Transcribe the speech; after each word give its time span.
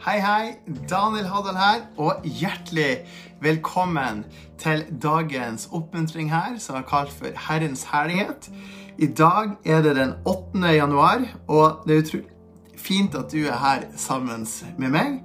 Hei, 0.00 0.18
hei. 0.18 0.56
Daniel 0.88 1.26
Haddal 1.28 1.58
her, 1.60 1.80
og 2.00 2.22
hjertelig 2.24 3.02
velkommen 3.44 4.22
til 4.58 4.86
dagens 5.02 5.66
oppmuntring 5.76 6.30
her, 6.32 6.54
som 6.56 6.78
er 6.78 6.86
kalt 6.88 7.12
for 7.12 7.28
Herrens 7.48 7.82
herlighet. 7.90 8.48
I 8.96 9.10
dag 9.12 9.58
er 9.60 9.82
det 9.84 9.92
den 9.98 10.14
8. 10.24 10.70
januar, 10.72 11.26
og 11.48 11.84
det 11.84 11.96
er 11.96 12.00
utrolig 12.00 12.78
fint 12.80 13.14
at 13.14 13.28
du 13.28 13.44
er 13.44 13.58
her 13.60 13.84
sammen 14.00 14.46
med 14.78 14.88
meg. 14.88 15.18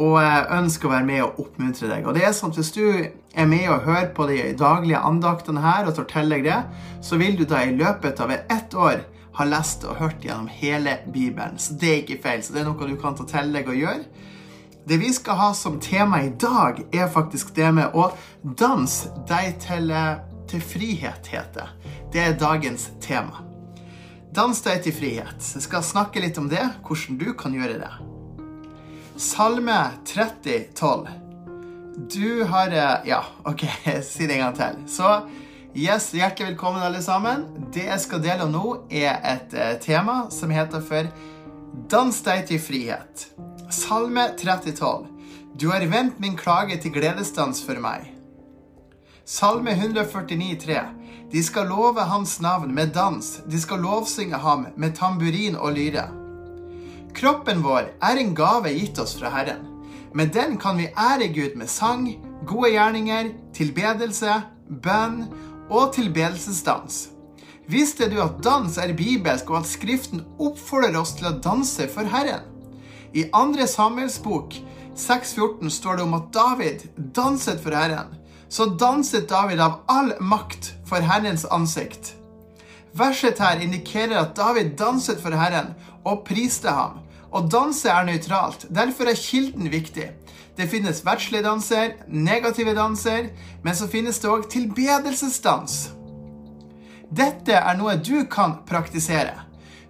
Og 0.00 0.16
jeg 0.22 0.46
ønsker 0.62 0.88
å 0.88 0.94
være 0.94 1.08
med 1.10 1.22
og 1.26 1.42
oppmuntre 1.44 1.90
deg. 1.92 2.08
Og 2.08 2.16
det 2.16 2.24
er 2.24 2.32
sånn 2.32 2.56
at 2.56 2.62
Hvis 2.62 2.72
du 2.72 2.88
er 2.88 3.52
med 3.52 3.68
og 3.68 3.84
hører 3.84 4.14
på 4.16 4.30
de 4.32 4.38
daglige 4.56 5.04
andaktene 5.10 5.60
her, 5.60 5.84
og 5.84 5.94
tar 5.94 6.08
til 6.14 6.32
deg 6.32 6.48
det, 6.48 6.62
så 7.04 7.20
vil 7.20 7.36
du 7.36 7.44
da 7.44 7.60
i 7.66 7.76
løpet 7.76 8.24
av 8.24 8.32
ett 8.32 8.74
år 8.74 9.04
har 9.36 9.48
lest 9.50 9.84
og 9.84 9.98
hørt 10.00 10.24
gjennom 10.24 10.48
hele 10.48 10.98
Bibelen. 11.12 11.58
Så 11.60 11.76
det 11.76 11.90
er 11.90 11.98
ikke 12.02 12.22
feil. 12.24 12.44
Så 12.44 12.54
det 12.54 12.62
er 12.62 12.70
noe 12.70 12.88
du 12.88 12.96
kan 13.00 13.16
ta 13.18 13.26
til 13.28 13.52
deg 13.52 13.68
og 13.68 13.76
gjøre. 13.76 14.04
Det 14.86 15.00
vi 15.02 15.10
skal 15.12 15.36
ha 15.40 15.48
som 15.54 15.80
tema 15.82 16.22
i 16.22 16.30
dag, 16.30 16.78
er 16.94 17.10
faktisk 17.10 17.50
det 17.56 17.72
med 17.74 17.96
å 17.98 18.12
danse 18.42 19.10
deg 19.26 19.58
til, 19.64 19.90
til 20.46 20.62
frihet, 20.62 21.26
heter 21.26 21.72
det. 22.12 22.22
er 22.22 22.38
dagens 22.38 22.88
tema. 23.02 23.42
Dans 24.32 24.60
deg 24.62 24.84
til 24.84 24.94
frihet. 24.94 25.42
Jeg 25.42 25.64
skal 25.64 25.82
snakke 25.84 26.22
litt 26.22 26.38
om 26.38 26.46
det, 26.48 26.62
hvordan 26.86 27.18
du 27.18 27.32
kan 27.34 27.56
gjøre 27.56 27.80
det. 27.82 27.92
Salme 29.16 29.80
30, 30.06 30.70
12. 30.76 31.08
Du 32.12 32.44
har 32.44 32.70
Ja, 33.08 33.24
OK, 33.44 33.66
si 34.06 34.28
det 34.28 34.38
en 34.38 34.46
gang 34.46 34.56
til. 34.60 34.80
Så 34.86 35.18
Yes, 35.76 36.14
Hjertelig 36.14 36.46
velkommen, 36.48 36.80
alle 36.80 37.02
sammen. 37.04 37.42
Det 37.68 37.82
jeg 37.84 38.00
skal 38.00 38.22
dele 38.24 38.46
om 38.46 38.52
nå, 38.54 38.68
er 38.88 39.18
et 39.28 39.52
eh, 39.52 39.74
tema 39.76 40.22
som 40.32 40.48
heter 40.48 40.80
for 40.80 41.10
Dans 41.92 42.20
deg 42.24 42.46
til 42.48 42.62
frihet. 42.64 43.24
Salme 43.68 44.22
30,12. 44.40 45.02
Du 45.60 45.66
har 45.68 45.84
vendt 45.92 46.16
min 46.22 46.38
klage 46.40 46.78
til 46.80 46.94
gledesdans 46.94 47.60
for 47.60 47.76
meg. 47.84 48.06
Salme 49.28 49.74
149,3. 49.76 50.78
De 51.34 51.42
skal 51.44 51.68
love 51.68 52.06
hans 52.08 52.38
navn 52.40 52.72
med 52.72 52.94
dans, 52.96 53.28
de 53.44 53.60
skal 53.60 53.84
lovsynge 53.84 54.40
ham 54.40 54.70
med 54.80 54.96
tamburin 54.96 55.58
og 55.60 55.76
lyre. 55.76 56.06
Kroppen 57.12 57.60
vår 57.60 57.90
er 58.00 58.22
en 58.22 58.32
gave 58.38 58.72
gitt 58.78 59.02
oss 59.04 59.12
fra 59.20 59.34
Herren. 59.34 59.60
Med 60.16 60.32
den 60.32 60.56
kan 60.56 60.80
vi 60.80 60.88
ære 60.88 61.28
Gud 61.36 61.60
med 61.60 61.68
sang, 61.68 62.08
gode 62.48 62.72
gjerninger, 62.72 63.34
tilbedelse, 63.52 64.38
bønn 64.72 65.26
og 65.70 65.92
tilbedelsesdans. 65.96 67.08
Visste 67.66 68.06
du 68.10 68.20
at 68.22 68.38
dans 68.44 68.78
er 68.78 68.94
bibelsk, 68.94 69.50
og 69.50 69.64
at 69.64 69.70
Skriften 69.70 70.22
oppfordrer 70.38 70.98
oss 71.00 71.16
til 71.18 71.30
å 71.30 71.36
danse 71.42 71.88
for 71.90 72.06
Herren? 72.10 72.46
I 73.16 73.26
2. 73.32 73.66
Samuels 73.70 74.18
bok 74.22 74.54
6,14 74.96 75.70
står 75.70 75.98
det 75.98 76.04
om 76.06 76.14
at 76.16 76.28
David 76.34 76.86
danset 77.16 77.60
for 77.62 77.74
Herren. 77.76 78.14
Så 78.48 78.68
danset 78.78 79.28
David 79.28 79.60
av 79.60 79.80
all 79.90 80.14
makt 80.20 80.70
for 80.86 81.02
Herrens 81.02 81.44
ansikt. 81.52 82.14
Verset 82.96 83.42
her 83.42 83.60
indikerer 83.60 84.20
at 84.22 84.36
David 84.38 84.76
danset 84.78 85.20
for 85.20 85.36
Herren 85.36 85.74
og 86.06 86.22
priste 86.28 86.70
ham. 86.72 87.02
Å 87.34 87.42
danse 87.50 87.90
er 87.90 88.06
nøytralt, 88.06 88.68
derfor 88.72 89.10
er 89.10 89.18
kilden 89.18 89.68
viktig. 89.72 90.06
Det 90.56 90.68
finnes 90.72 91.02
verdslige 91.04 91.44
danser, 91.44 91.92
negative 92.08 92.72
danser, 92.74 93.28
men 93.62 93.76
så 93.76 93.88
finnes 93.92 94.18
det 94.22 94.30
òg 94.30 94.46
tilbedelsesdans. 94.52 95.74
Dette 97.12 97.58
er 97.60 97.76
noe 97.76 97.98
du 98.00 98.24
kan 98.30 98.62
praktisere. 98.66 99.42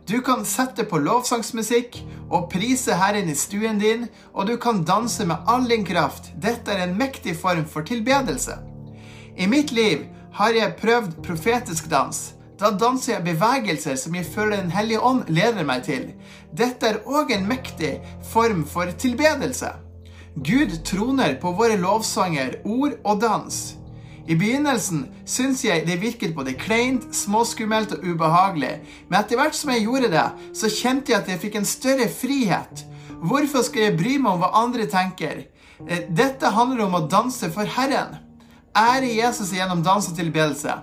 Du 0.07 0.21
kan 0.23 0.45
sette 0.47 0.85
på 0.87 0.99
lovsangsmusikk 1.03 1.97
og 2.31 2.51
prise 2.51 2.95
Herren 2.99 3.31
i 3.31 3.35
stuen 3.39 3.79
din, 3.83 4.05
og 4.35 4.51
du 4.51 4.57
kan 4.63 4.85
danse 4.87 5.27
med 5.27 5.47
all 5.47 5.67
din 5.71 5.87
kraft. 5.87 6.31
Dette 6.35 6.75
er 6.75 6.85
en 6.85 6.99
mektig 6.99 7.37
form 7.39 7.65
for 7.71 7.87
tilbedelse. 7.87 8.59
I 9.37 9.47
mitt 9.47 9.73
liv 9.73 10.07
har 10.35 10.55
jeg 10.55 10.77
prøvd 10.83 11.17
profetisk 11.27 11.91
dans. 11.91 12.21
Da 12.59 12.71
danser 12.71 13.17
jeg 13.17 13.25
bevegelser 13.25 13.99
som 14.01 14.15
jeg 14.17 14.27
føler 14.27 14.57
Den 14.57 14.71
hellige 14.71 15.01
ånd 15.01 15.27
leder 15.29 15.65
meg 15.65 15.83
til. 15.85 16.13
Dette 16.53 16.87
er 16.87 17.03
òg 17.05 17.35
en 17.35 17.49
mektig 17.49 17.99
form 18.33 18.65
for 18.67 18.91
tilbedelse. 18.99 19.86
Gud 20.37 20.85
troner 20.85 21.35
på 21.41 21.51
våre 21.57 21.79
lovsanger, 21.81 22.59
ord 22.69 22.99
og 23.09 23.21
dans. 23.23 23.61
I 24.29 24.35
begynnelsen 24.37 25.07
syns 25.25 25.63
jeg 25.65 25.87
det 25.87 25.97
virket 26.03 26.35
både 26.37 26.53
kleint, 26.61 27.07
småskummelt 27.15 27.95
og 27.97 28.05
ubehagelig, 28.05 28.75
men 29.09 29.17
etter 29.21 29.41
hvert 29.41 29.57
som 29.57 29.73
jeg 29.73 29.87
gjorde 29.87 30.11
det, 30.13 30.27
så 30.53 30.69
kjente 30.69 31.15
jeg 31.15 31.23
at 31.23 31.31
jeg 31.33 31.41
fikk 31.41 31.57
en 31.57 31.69
større 31.69 32.11
frihet. 32.13 32.85
Hvorfor 33.25 33.65
skal 33.65 33.87
jeg 33.87 33.97
bry 33.97 34.19
meg 34.21 34.35
om 34.35 34.45
hva 34.45 34.53
andre 34.61 34.85
tenker? 34.93 35.47
Eh, 35.87 36.05
dette 36.13 36.53
handler 36.53 36.85
om 36.85 36.99
å 36.99 37.07
danse 37.09 37.49
for 37.55 37.65
Herren. 37.79 38.19
Ære 38.77 39.15
Jesus 39.17 39.55
gjennom 39.57 39.81
dans 39.87 40.11
og 40.11 40.19
tilbedelse. 40.21 40.75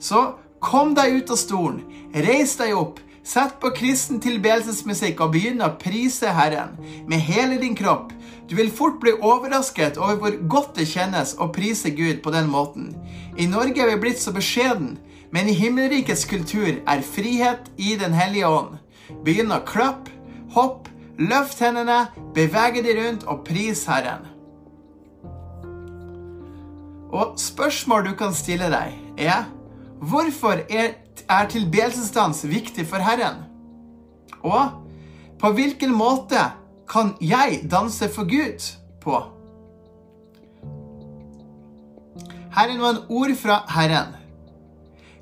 Så 0.00 0.30
kom 0.64 0.96
deg 0.96 1.18
ut 1.18 1.34
av 1.34 1.42
stolen, 1.44 1.82
reis 2.24 2.56
deg 2.56 2.72
opp, 2.78 3.04
Sett 3.24 3.54
på 3.56 3.70
kristen 3.72 4.18
tilbedelsesmusikk 4.20 5.22
og 5.24 5.30
begynn 5.32 5.62
å 5.64 5.70
prise 5.80 6.28
Herren 6.36 6.74
med 7.08 7.22
hele 7.24 7.56
din 7.62 7.72
kropp. 7.76 8.10
Du 8.48 8.56
vil 8.56 8.70
fort 8.70 9.00
bli 9.00 9.14
overrasket 9.14 9.96
over 9.96 10.18
hvor 10.20 10.36
godt 10.48 10.74
det 10.78 10.88
kjennes 10.90 11.34
å 11.40 11.48
prise 11.52 11.92
Gud 11.96 12.20
på 12.24 12.32
den 12.34 12.50
måten. 12.52 12.92
I 13.36 13.46
Norge 13.48 13.80
er 13.82 13.94
vi 13.94 14.02
blitt 14.02 14.20
så 14.20 14.34
beskjeden, 14.36 14.98
men 15.32 15.48
i 15.48 15.56
himmelrikets 15.56 16.26
kultur 16.30 16.76
er 16.76 17.06
frihet 17.06 17.70
i 17.76 17.96
Den 18.00 18.12
hellige 18.14 18.48
ånd. 18.48 18.76
Begynn 19.24 19.52
å 19.52 19.62
klappe, 19.66 20.12
hopp, 20.54 20.88
løft 21.18 21.60
hendene, 21.64 22.06
bevege 22.36 22.84
de 22.84 22.94
rundt 23.00 23.24
og 23.24 23.44
pris 23.48 23.86
Herren. 23.88 24.28
Og 27.14 27.38
spørsmål 27.38 28.08
du 28.10 28.14
kan 28.18 28.34
stille 28.34 28.68
deg, 28.72 28.94
er 29.16 29.48
hvorfor 30.02 30.64
er 30.68 30.96
er 31.28 31.48
tilbedelsesdans 31.48 32.44
viktig 32.48 32.86
for 32.88 33.02
Herren? 33.04 33.44
Og 34.44 34.80
på 35.40 35.50
hvilken 35.56 35.94
måte 35.94 36.40
kan 36.90 37.14
jeg 37.20 37.64
danse 37.70 38.08
for 38.12 38.28
Gud 38.28 38.66
på? 39.00 39.20
Her 42.54 42.70
er 42.70 42.78
noen 42.78 43.00
ord 43.10 43.34
fra 43.40 43.62
Herren. 43.74 44.14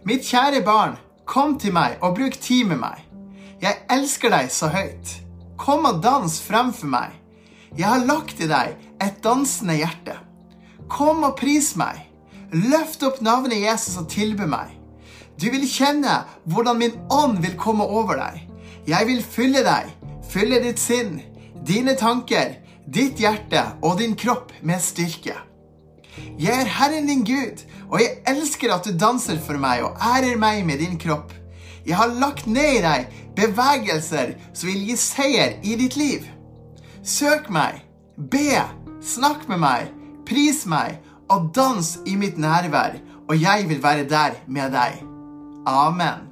Mitt 0.04 0.26
kjære 0.26 0.60
barn, 0.66 0.98
kom 1.24 1.56
til 1.58 1.72
meg 1.72 1.96
og 2.02 2.16
bruk 2.18 2.36
tid 2.42 2.66
med 2.68 2.82
meg. 2.82 2.98
Jeg 3.62 3.84
elsker 3.94 4.32
deg 4.34 4.50
så 4.52 4.68
høyt. 4.72 5.16
Kom 5.56 5.86
og 5.86 6.02
dans 6.02 6.40
fremfor 6.42 6.90
meg. 6.90 7.14
Jeg 7.78 7.86
har 7.88 8.04
lagt 8.04 8.42
i 8.42 8.48
deg 8.50 8.74
et 9.00 9.22
dansende 9.24 9.78
hjerte. 9.78 10.18
Kom 10.92 11.22
og 11.24 11.38
pris 11.38 11.72
meg. 11.78 12.02
Løft 12.52 13.04
opp 13.06 13.22
navnet 13.24 13.62
Jesus 13.62 13.96
og 13.96 14.10
tilbe 14.12 14.44
meg. 14.50 14.74
Du 15.40 15.48
vil 15.54 15.64
kjenne 15.64 16.20
hvordan 16.44 16.82
min 16.82 16.98
ånd 17.10 17.40
vil 17.40 17.56
komme 17.56 17.86
over 17.86 18.18
deg. 18.20 18.42
Jeg 18.90 19.08
vil 19.08 19.22
fylle 19.24 19.62
deg, 19.64 19.88
fylle 20.28 20.58
ditt 20.60 20.82
sinn, 20.82 21.20
dine 21.66 21.94
tanker, 21.98 22.56
ditt 22.86 23.20
hjerte 23.22 23.62
og 23.82 23.98
din 24.00 24.16
kropp 24.18 24.52
med 24.62 24.82
styrke. 24.82 25.36
Jeg 26.38 26.64
er 26.64 26.68
Herren 26.68 27.06
din 27.08 27.22
Gud, 27.24 27.62
og 27.88 28.00
jeg 28.02 28.18
elsker 28.28 28.74
at 28.74 28.86
du 28.86 28.92
danser 28.98 29.38
for 29.40 29.60
meg 29.60 29.84
og 29.86 30.00
ærer 30.02 30.36
meg 30.40 30.64
med 30.66 30.82
din 30.82 30.98
kropp. 31.00 31.32
Jeg 31.86 31.96
har 31.98 32.12
lagt 32.18 32.46
ned 32.46 32.78
i 32.78 32.82
deg 32.84 33.22
bevegelser 33.36 34.34
som 34.52 34.68
vil 34.68 34.82
gi 34.90 34.98
seier 35.00 35.56
i 35.62 35.76
ditt 35.80 35.96
liv. 35.98 36.26
Søk 37.02 37.48
meg, 37.50 37.80
be, 38.16 38.60
snakk 39.02 39.48
med 39.50 39.62
meg, 39.62 39.88
pris 40.28 40.64
meg 40.70 41.00
og 41.32 41.50
dans 41.56 41.96
i 42.06 42.18
mitt 42.18 42.38
nærvær, 42.38 42.98
og 43.28 43.38
jeg 43.40 43.70
vil 43.70 43.82
være 43.82 44.08
der 44.10 44.36
med 44.46 44.74
deg. 44.74 45.00
Amen. 45.66 46.31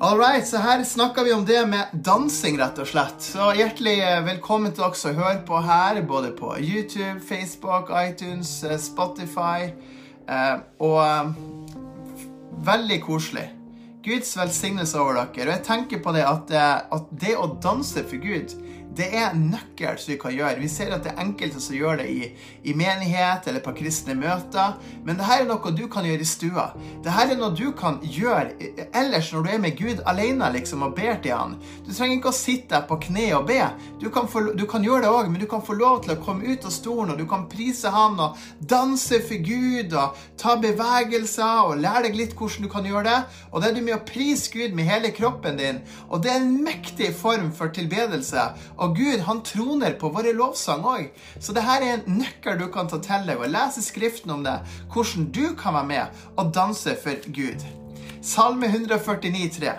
All 0.00 0.18
right, 0.18 0.46
så 0.46 0.56
Her 0.56 0.84
snakker 0.84 1.24
vi 1.24 1.32
om 1.32 1.44
det 1.44 1.66
med 1.66 1.86
dansing, 2.04 2.58
rett 2.60 2.76
og 2.78 2.88
slett. 2.90 3.22
Så 3.24 3.46
Hjertelig 3.56 3.94
velkommen 4.26 4.74
til 4.74 4.82
dere 4.84 4.98
som 5.00 5.16
hører 5.16 5.38
på 5.48 5.56
her, 5.64 6.02
både 6.04 6.34
på 6.36 6.50
YouTube, 6.60 7.22
Facebook, 7.24 7.88
iTunes, 7.96 8.50
eh, 8.64 8.76
Spotify. 8.76 9.70
Eh, 10.28 10.58
og 10.84 11.00
eh, 11.00 11.30
veldig 12.68 12.98
koselig. 13.06 13.46
Guds 14.04 14.36
velsignelse 14.36 15.00
over 15.00 15.16
dere. 15.16 15.48
Og 15.48 15.54
jeg 15.54 15.64
tenker 15.64 16.04
på 16.04 16.12
det 16.12 16.26
at, 16.28 16.52
at 16.92 17.08
det 17.16 17.32
å 17.40 17.48
danse 17.56 18.04
for 18.04 18.20
Gud 18.20 18.52
det 18.96 19.08
er 19.16 19.34
nøkkel 19.36 19.98
som 20.00 20.12
vi 20.12 20.18
kan 20.20 20.34
gjøre. 20.34 20.60
Vi 20.62 20.70
ser 20.72 20.94
at 20.94 21.04
det 21.04 21.12
er 21.12 21.22
enkelte 21.24 21.60
som 21.62 21.76
gjør 21.76 22.00
det 22.00 22.06
i, 22.10 22.30
i 22.64 22.74
menighet 22.76 23.46
eller 23.50 23.62
på 23.64 23.74
kristne 23.76 24.16
møter. 24.18 24.76
Men 25.04 25.18
dette 25.20 25.36
er 25.36 25.48
noe 25.48 25.72
du 25.76 25.84
kan 25.92 26.06
gjøre 26.06 26.24
i 26.24 26.28
stua. 26.28 26.66
Dette 27.04 27.26
er 27.26 27.38
noe 27.38 27.52
du 27.56 27.70
kan 27.76 27.98
gjøre 28.02 28.86
ellers 28.96 29.30
når 29.32 29.44
du 29.44 29.50
er 29.52 29.62
med 29.62 29.76
Gud 29.78 30.02
alene 30.08 30.48
liksom, 30.56 30.84
og 30.86 30.96
ber 30.96 31.20
til 31.22 31.36
Han. 31.36 31.56
Du 31.84 31.92
trenger 31.92 32.16
ikke 32.16 32.32
å 32.32 32.36
sitte 32.36 32.80
på 32.88 32.98
kne 33.08 33.28
og 33.36 33.46
be. 33.50 33.60
Du 34.00 34.08
kan, 34.12 34.28
få, 34.30 34.46
du 34.56 34.64
kan 34.70 34.84
gjøre 34.84 35.04
det 35.04 35.12
òg, 35.12 35.30
men 35.32 35.42
du 35.42 35.48
kan 35.50 35.64
få 35.64 35.76
lov 35.76 36.02
til 36.04 36.14
å 36.16 36.20
komme 36.22 36.46
ut 36.46 36.64
av 36.66 36.72
stolen, 36.74 37.12
og 37.12 37.20
du 37.20 37.26
kan 37.28 37.46
prise 37.50 37.92
Han 37.92 38.18
og 38.22 38.40
danse 38.60 39.20
for 39.26 39.44
Gud 39.44 39.92
og 39.96 40.16
ta 40.40 40.56
bevegelser 40.60 41.70
og 41.70 41.82
lære 41.82 42.06
deg 42.08 42.20
litt 42.20 42.36
hvordan 42.36 42.66
du 42.66 42.72
kan 42.72 42.86
gjøre 42.88 43.06
det. 43.10 43.18
Og 43.52 43.62
det 43.62 43.70
er 43.70 43.76
du 43.76 43.82
med 43.84 43.98
å 43.98 44.04
prise 44.06 44.52
Gud 44.52 44.76
med 44.76 44.88
hele 44.88 45.12
kroppen 45.16 45.58
din. 45.60 45.82
Og 46.08 46.22
det 46.24 46.32
er 46.32 46.40
en 46.40 46.56
mektig 46.64 47.12
form 47.16 47.50
for 47.56 47.72
tilbedelse. 47.74 48.48
Og 48.76 48.85
Og 48.86 48.94
Gud 48.94 49.24
han 49.26 49.40
troner 49.42 49.96
på 49.98 50.12
våre 50.14 50.30
lovsang 50.36 50.84
òg. 50.86 51.08
Så 51.42 51.54
dette 51.56 51.72
er 51.74 51.86
en 51.96 52.20
nøkkel 52.20 52.60
du 52.60 52.68
kan 52.70 52.86
ta 52.86 53.00
til 53.02 53.26
deg 53.26 53.40
og 53.42 53.50
lese 53.50 53.82
Skriften 53.82 54.30
om 54.36 54.44
det, 54.46 54.60
hvordan 54.94 55.26
du 55.34 55.56
kan 55.58 55.74
være 55.74 55.90
med 55.90 56.22
og 56.36 56.54
danse 56.54 56.94
for 57.02 57.26
Gud. 57.34 57.66
Salme 58.22 58.70
149, 58.70 59.50
3. 59.58 59.74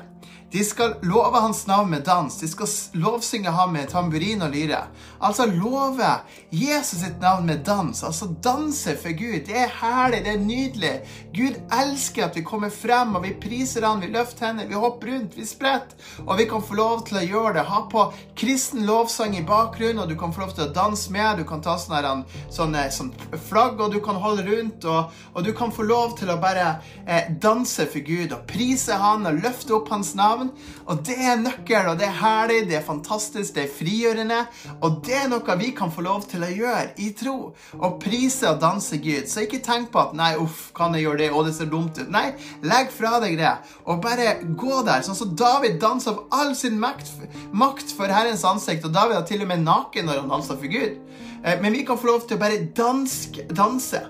De 0.51 0.63
skal 0.63 0.93
love 1.01 1.39
hans 1.39 1.67
navn 1.67 1.89
med 1.89 2.03
dans. 2.03 2.37
De 2.39 2.47
skal 2.47 2.67
lovsynge 2.93 3.51
ham 3.51 3.73
med 3.75 3.89
tamburin 3.91 4.41
og 4.41 4.53
lyre. 4.55 4.85
Altså 5.19 5.45
love 5.45 6.07
Jesus 6.51 7.01
sitt 7.01 7.19
navn 7.21 7.45
med 7.45 7.65
dans. 7.65 8.03
Altså 8.03 8.29
danse 8.43 8.95
for 9.01 9.11
Gud. 9.11 9.41
Det 9.47 9.57
er 9.57 9.73
herlig, 9.81 10.21
det 10.23 10.33
er 10.33 10.39
nydelig. 10.39 10.93
Gud 11.35 11.57
elsker 11.81 12.29
at 12.29 12.37
vi 12.39 12.45
kommer 12.47 12.71
frem, 12.71 13.15
og 13.15 13.25
vi 13.25 13.33
priser 13.41 13.83
han, 13.83 13.99
vi 14.01 14.07
løfter 14.13 14.47
hender, 14.47 14.69
vi 14.69 14.79
hopper 14.79 15.11
rundt, 15.11 15.35
vi 15.35 15.45
spretter. 15.45 15.99
Og 16.25 16.39
vi 16.39 16.47
kan 16.47 16.63
få 16.63 16.79
lov 16.79 17.03
til 17.09 17.19
å 17.19 17.25
gjøre 17.25 17.57
det. 17.59 17.65
Ha 17.67 17.83
på 17.91 18.05
kristen 18.39 18.87
lovsang 18.87 19.35
i 19.35 19.43
bakgrunnen, 19.43 19.99
og 20.05 20.07
du 20.07 20.15
kan 20.15 20.31
få 20.31 20.45
lov 20.45 20.55
til 20.55 20.69
å 20.69 20.71
danse 20.71 21.11
med. 21.11 21.41
Du 21.41 21.47
kan 21.49 21.63
ta 21.65 21.75
sånne, 21.81 22.23
sånne, 22.53 22.87
sånne 22.95 23.41
flagg, 23.49 23.83
og 23.83 23.91
du 23.91 23.99
kan 24.05 24.23
holde 24.23 24.47
rundt, 24.47 24.87
og, 24.87 25.11
og, 25.33 25.43
du 25.43 25.51
kan 25.57 25.75
få 25.75 25.83
lov 25.87 26.15
til 26.19 26.31
å 26.31 26.39
bare 26.39 26.77
eh, 27.03 27.27
danse 27.35 27.83
for 27.91 27.99
Gud 28.07 28.31
og 28.31 28.47
prise 28.47 28.95
han 28.95 29.27
og 29.27 29.43
løfte 29.43 29.75
opp 29.75 29.91
hans 29.91 30.15
navn 30.15 30.36
navn. 30.37 30.51
Og 30.87 31.01
det 31.05 31.17
er 31.17 31.39
nøkkel, 31.41 31.89
og 31.91 31.99
det 31.99 32.07
er 32.07 32.17
herlig, 32.21 32.61
det 32.69 32.77
er 32.79 32.85
fantastisk, 32.85 33.55
det 33.55 33.65
er 33.65 33.73
frigjørende. 33.73 34.39
Og 34.85 35.01
det 35.05 35.17
er 35.17 35.29
noe 35.31 35.57
vi 35.59 35.71
kan 35.75 35.91
få 35.93 36.03
lov 36.05 36.27
til 36.29 36.45
å 36.45 36.51
gjøre 36.51 36.93
i 37.03 37.11
tro. 37.17 37.53
Å 37.77 37.91
prise 38.01 38.51
og 38.51 38.61
danse 38.61 38.99
Gud. 39.03 39.27
Så 39.29 39.45
ikke 39.45 39.61
tenk 39.65 39.91
på 39.93 40.01
at 40.01 40.15
nei, 40.17 40.33
uff, 40.41 40.69
kan 40.77 40.95
jeg 40.95 41.07
gjøre 41.07 41.21
det, 41.23 41.31
og 41.33 41.47
det 41.47 41.55
ser 41.57 41.71
dumt 41.71 41.97
ut. 41.99 42.07
Nei, 42.13 42.31
legg 42.65 42.93
fra 42.93 43.17
deg 43.23 43.37
det, 43.39 43.55
og 43.85 44.01
bare 44.03 44.37
gå 44.47 44.83
der. 44.87 45.05
Sånn 45.05 45.17
som 45.17 45.35
David 45.37 45.79
danser 45.81 46.15
av 46.15 46.39
all 46.41 46.55
sin 46.57 46.79
makt, 46.81 47.11
makt 47.51 47.93
for 47.97 48.11
Herrens 48.11 48.45
ansikt, 48.47 48.87
og 48.87 48.95
David 48.95 49.19
er 49.19 49.27
til 49.27 49.43
og 49.45 49.51
med 49.51 49.65
naken 49.65 50.07
når 50.07 50.23
han 50.23 50.33
danser 50.37 50.59
for 50.59 50.71
Gud. 50.71 50.97
Eh, 51.43 51.59
men 51.61 51.73
vi 51.73 51.85
kan 51.87 51.99
få 51.99 52.11
lov 52.11 52.27
til 52.27 52.37
å 52.37 52.41
bare 52.41 52.65
dansk, 52.77 53.43
danse 53.55 54.05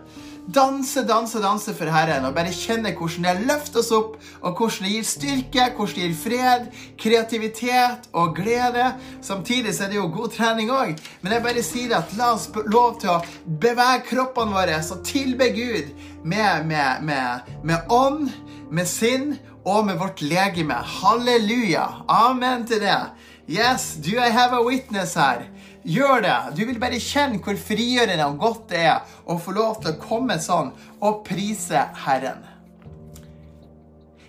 danse, 0.47 1.03
danse, 1.07 1.39
danse 1.44 1.73
for 1.75 1.91
Herren 1.91 2.25
og 2.27 2.35
bare 2.35 2.53
kjenne 2.55 2.94
hvordan 2.95 3.27
det 3.27 3.47
løfter 3.49 3.81
oss 3.81 3.91
opp, 3.95 4.15
og 4.41 4.57
hvordan 4.57 4.88
det 4.88 4.94
gir 4.94 5.07
styrke, 5.07 5.65
hvordan 5.75 5.95
det 5.95 6.05
gir 6.05 6.15
fred, 6.21 6.67
kreativitet 7.01 8.07
og 8.13 8.35
glede. 8.38 8.94
Samtidig 9.21 9.75
så 9.75 9.85
er 9.85 9.94
det 9.94 9.99
jo 9.99 10.07
god 10.13 10.33
trening 10.38 10.71
òg, 10.71 10.95
men 11.21 11.35
jeg 11.35 11.45
bare 11.45 11.65
sier 11.65 11.97
at 11.99 12.15
la 12.19 12.31
oss 12.35 12.47
lov 12.65 12.99
til 13.01 13.15
å 13.17 13.21
bevege 13.45 14.05
kroppene 14.07 14.55
våre 14.55 14.79
og 14.79 15.03
tilbe 15.07 15.51
Gud 15.55 15.91
med, 16.23 16.65
med, 16.69 17.03
med, 17.03 17.51
med 17.63 17.93
ånd, 17.93 18.31
med 18.71 18.88
sinn 18.89 19.35
og 19.67 19.85
med 19.88 20.00
vårt 20.00 20.21
legeme. 20.23 20.79
Halleluja. 20.79 22.05
Amen 22.07 22.65
til 22.67 22.79
det. 22.83 23.00
Yes, 23.47 23.95
do 23.95 24.19
I 24.19 24.29
have 24.31 24.55
a 24.55 24.63
witness 24.63 25.15
her? 25.15 25.47
Gjør 25.88 26.22
det. 26.22 26.36
Du 26.57 26.66
vil 26.68 26.80
bare 26.80 27.00
kjenne 27.00 27.39
hvor 27.39 27.56
frigjørende 27.56 28.25
og 28.28 28.42
godt 28.42 28.66
det 28.74 28.81
er 28.89 29.13
å 29.24 29.38
få 29.39 29.54
lov 29.56 29.78
til 29.80 29.94
å 29.94 30.01
komme 30.01 30.36
sånn 30.44 30.74
og 31.00 31.22
prise 31.28 31.86
Herren. 32.04 32.44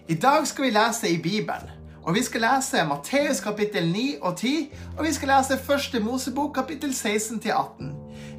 I 0.09 0.15
dag 0.23 0.47
skal 0.47 0.69
vi 0.69 0.71
lese 0.77 1.11
i 1.11 1.19
Bibelen. 1.23 1.75
Og 2.09 2.15
Vi 2.15 2.23
skal 2.23 2.41
lese 2.41 2.85
Matteus 2.89 3.41
kapittel 3.45 3.91
9 3.93 4.23
og 4.23 4.37
10, 4.39 4.71
og 4.97 5.05
vi 5.05 5.11
skal 5.13 5.29
lese 5.29 5.59
Første 5.61 6.01
Mosebok 6.01 6.55
kapittel 6.55 6.95
16 6.95 7.41
til 7.45 7.53
18. 7.53 7.91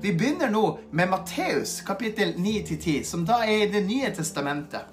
Vi 0.02 0.16
begynner 0.18 0.50
nå 0.50 0.80
med 0.92 1.12
Matteus 1.12 1.82
kapittel 1.86 2.34
9 2.38 2.64
til 2.66 2.82
10, 2.82 3.04
som 3.04 3.28
da 3.28 3.44
er 3.46 3.68
i 3.68 3.72
Det 3.72 3.86
nye 3.86 4.10
testamentet. 4.16 4.90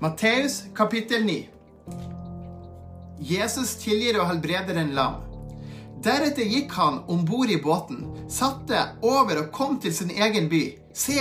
Matteus 0.00 0.64
kapittel 0.76 1.24
9. 1.24 1.48
Jesus 3.20 3.76
tilgir 3.80 4.20
og 4.20 4.28
helbreder 4.28 4.80
en 4.82 4.92
lam. 4.92 5.31
Deretter 6.02 6.42
gikk 6.42 6.72
han 6.74 7.02
om 7.06 7.24
bord 7.24 7.50
i 7.50 7.60
båten, 7.62 8.02
satte 8.30 8.80
over 9.06 9.44
og 9.44 9.52
kom 9.54 9.76
til 9.80 9.94
sin 9.94 10.10
egen 10.10 10.48
by. 10.50 10.64
Se, 10.94 11.20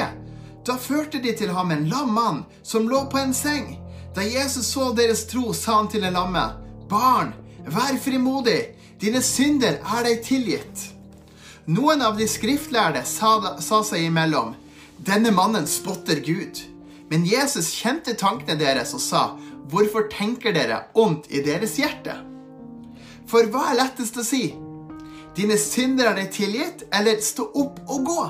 da 0.65 0.77
førte 0.77 1.21
de 1.21 1.33
til 1.37 1.51
ham 1.53 1.69
en 1.73 1.85
lam 1.89 2.13
mann 2.15 2.39
som 2.63 2.87
lå 2.89 3.03
på 3.11 3.19
en 3.21 3.33
seng. 3.33 3.75
Da 4.15 4.25
Jesus 4.25 4.71
så 4.73 4.89
deres 4.97 5.27
tro, 5.29 5.53
sa 5.53 5.77
han 5.77 5.89
til 5.91 6.03
en 6.03 6.17
lamme, 6.17 6.47
Barn, 6.89 7.31
vær 7.63 7.95
frimodig, 8.01 8.73
dine 8.99 9.21
synder 9.23 9.77
er 9.79 10.07
deg 10.07 10.25
tilgitt. 10.25 10.87
Noen 11.69 12.01
av 12.01 12.17
de 12.17 12.25
skriftlærde 12.27 13.05
sa, 13.05 13.37
sa 13.61 13.83
seg 13.85 14.09
imellom, 14.09 14.55
Denne 15.01 15.31
mannen 15.33 15.65
spotter 15.65 16.19
Gud. 16.25 16.59
Men 17.09 17.23
Jesus 17.25 17.71
kjente 17.73 18.13
tankene 18.17 18.57
deres 18.59 18.93
og 18.97 19.01
sa, 19.01 19.23
Hvorfor 19.71 20.09
tenker 20.11 20.53
dere 20.53 20.83
ondt 20.97 21.29
i 21.31 21.41
deres 21.45 21.77
hjerte? 21.79 22.17
For 23.29 23.47
hva 23.47 23.71
er 23.71 23.79
lettest 23.79 24.19
å 24.19 24.25
si? 24.25 24.43
Dine 25.35 25.57
synder 25.57 26.11
er 26.11 26.27
tilgitt, 26.31 26.85
eller 26.91 27.21
stå 27.23 27.45
opp 27.55 27.79
og 27.87 28.05
gå. 28.05 28.23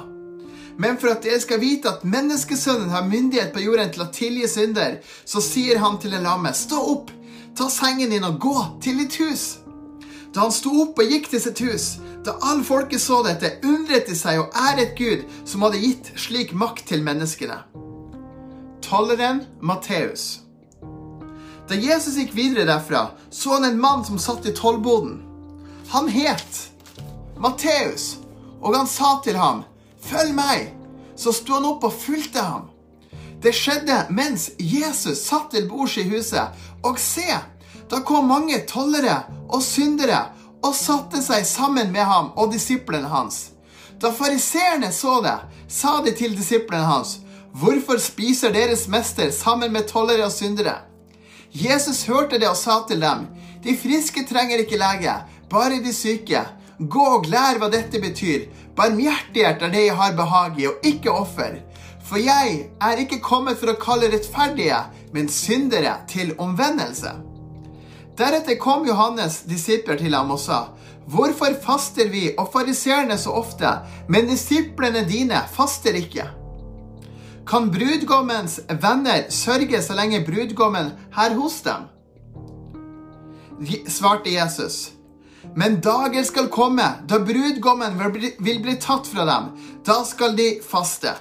Men 0.81 0.97
for 1.01 1.13
at 1.13 1.23
dere 1.25 1.41
skal 1.41 1.61
vite 1.61 1.89
at 1.89 2.05
menneskesønnen 2.07 2.93
har 2.93 3.07
myndighet 3.07 3.51
på 3.53 3.63
jorden 3.63 3.91
til 3.93 4.05
å 4.05 4.11
tilgi 4.13 4.47
synder, 4.49 4.99
så 5.25 5.41
sier 5.43 5.81
han 5.81 5.99
til 6.01 6.15
en 6.17 6.25
lamme, 6.25 6.53
stå 6.53 6.79
opp, 6.93 7.11
ta 7.57 7.67
sengen 7.69 8.13
din 8.13 8.25
og 8.25 8.39
gå 8.41 8.55
til 8.83 9.01
ditt 9.01 9.17
hus. 9.21 9.45
Da 10.31 10.45
han 10.45 10.53
sto 10.55 10.71
opp 10.85 11.01
og 11.01 11.11
gikk 11.11 11.27
til 11.33 11.43
sitt 11.43 11.59
hus, 11.65 11.87
da 12.23 12.37
all 12.47 12.61
folket 12.63 13.01
så 13.03 13.19
dette, 13.25 13.57
undret 13.67 14.07
de 14.07 14.15
seg 14.15 14.39
og 14.39 14.55
æret 14.55 14.93
Gud, 14.97 15.25
som 15.45 15.65
hadde 15.65 15.81
gitt 15.81 16.13
slik 16.21 16.53
makt 16.55 16.85
til 16.93 17.03
menneskene. 17.03 17.57
Tolleren 18.85 19.43
Matteus. 19.59 20.45
Da 21.67 21.77
Jesus 21.77 22.17
gikk 22.19 22.33
videre 22.35 22.67
derfra, 22.69 23.09
så 23.31 23.57
han 23.57 23.67
en 23.67 23.81
mann 23.81 24.05
som 24.07 24.19
satt 24.19 24.47
i 24.47 24.55
tollboden. 24.55 25.19
Han 25.91 26.07
het 26.11 26.70
Matteus, 27.41 28.17
og 28.61 28.75
han 28.75 28.87
sa 28.87 29.17
til 29.23 29.37
ham, 29.37 29.63
'Følg 30.01 30.33
meg.' 30.33 30.73
Så 31.15 31.31
sto 31.33 31.53
han 31.53 31.65
opp 31.65 31.83
og 31.83 31.93
fulgte 31.93 32.41
ham. 32.41 32.69
Det 33.41 33.53
skjedde 33.53 34.05
mens 34.09 34.51
Jesus 34.57 35.23
satt 35.25 35.51
til 35.51 35.67
bords 35.69 35.97
i 35.97 36.05
huset, 36.09 36.53
og 36.83 36.99
se, 36.99 37.25
da 37.89 37.99
kom 38.05 38.29
mange 38.29 38.61
tollere 38.69 39.23
og 39.49 39.61
syndere 39.61 40.21
og 40.63 40.75
satte 40.75 41.21
seg 41.21 41.45
sammen 41.45 41.91
med 41.91 42.05
ham 42.05 42.31
og 42.37 42.53
disiplene 42.53 43.09
hans. 43.09 43.51
Da 44.01 44.11
fariseerne 44.13 44.91
så 44.93 45.19
det, 45.21 45.37
sa 45.67 46.01
de 46.05 46.11
til 46.11 46.37
disiplene 46.37 46.85
hans, 46.85 47.19
'Hvorfor 47.53 47.99
spiser 47.99 48.53
deres 48.53 48.87
mester 48.87 49.31
sammen 49.31 49.73
med 49.73 49.89
tollere 49.89 50.25
og 50.25 50.31
syndere?' 50.31 50.85
Jesus 51.53 52.05
hørte 52.05 52.39
det 52.39 52.49
og 52.49 52.57
sa 52.57 52.83
til 52.87 53.01
dem, 53.01 53.27
'De 53.63 53.77
friske 53.77 54.25
trenger 54.29 54.57
ikke 54.57 54.77
lege, 54.77 55.15
bare 55.49 55.83
de 55.83 55.93
syke.' 55.93 56.60
Gå 56.81 57.01
og 57.15 57.27
lær 57.29 57.59
hva 57.61 57.69
dette 57.69 57.99
betyr. 58.01 58.47
Barmhjertighet 58.77 59.61
er 59.61 59.73
det 59.73 59.83
jeg 59.85 59.97
har 59.99 60.15
behag 60.17 60.57
i, 60.57 60.67
og 60.71 60.85
ikke 60.87 61.13
offer. 61.13 61.59
For 62.01 62.17
jeg 62.17 62.71
er 62.81 63.01
ikke 63.03 63.21
kommet 63.21 63.59
for 63.61 63.69
å 63.69 63.79
kalle 63.79 64.09
rettferdige, 64.09 64.79
men 65.13 65.29
syndere 65.29 65.99
til 66.09 66.33
omvendelse. 66.41 67.13
Deretter 68.17 68.57
kom 68.59 68.87
Johannes' 68.87 69.43
disipler 69.47 69.99
til 70.01 70.15
ham 70.17 70.33
og 70.33 70.41
sa, 70.41 70.63
Hvorfor 71.11 71.55
faster 71.63 72.09
vi 72.09 72.29
og 72.37 72.51
fariseerne 72.53 73.17
så 73.17 73.33
ofte, 73.35 73.69
men 74.09 74.29
disiplene 74.29 75.01
dine 75.09 75.41
faster 75.53 75.97
ikke? 75.97 76.27
Kan 77.47 77.71
brudgommens 77.73 78.59
venner 78.81 79.25
sørge 79.33 79.81
så 79.81 79.97
lenge 79.97 80.21
brudgommen 80.25 80.93
er 81.17 81.35
hos 81.35 81.61
dem? 81.65 81.89
Svarte 83.89 84.33
Jesus. 84.33 84.91
Men 85.55 85.79
dager 85.81 86.23
skal 86.23 86.49
komme 86.53 86.85
da 87.09 87.19
brudgommen 87.25 87.97
vil 88.39 88.61
bli 88.63 88.77
tatt 88.79 89.09
fra 89.09 89.25
dem. 89.25 89.51
Da 89.85 90.03
skal 90.05 90.37
de 90.37 90.53
faste. 90.63 91.15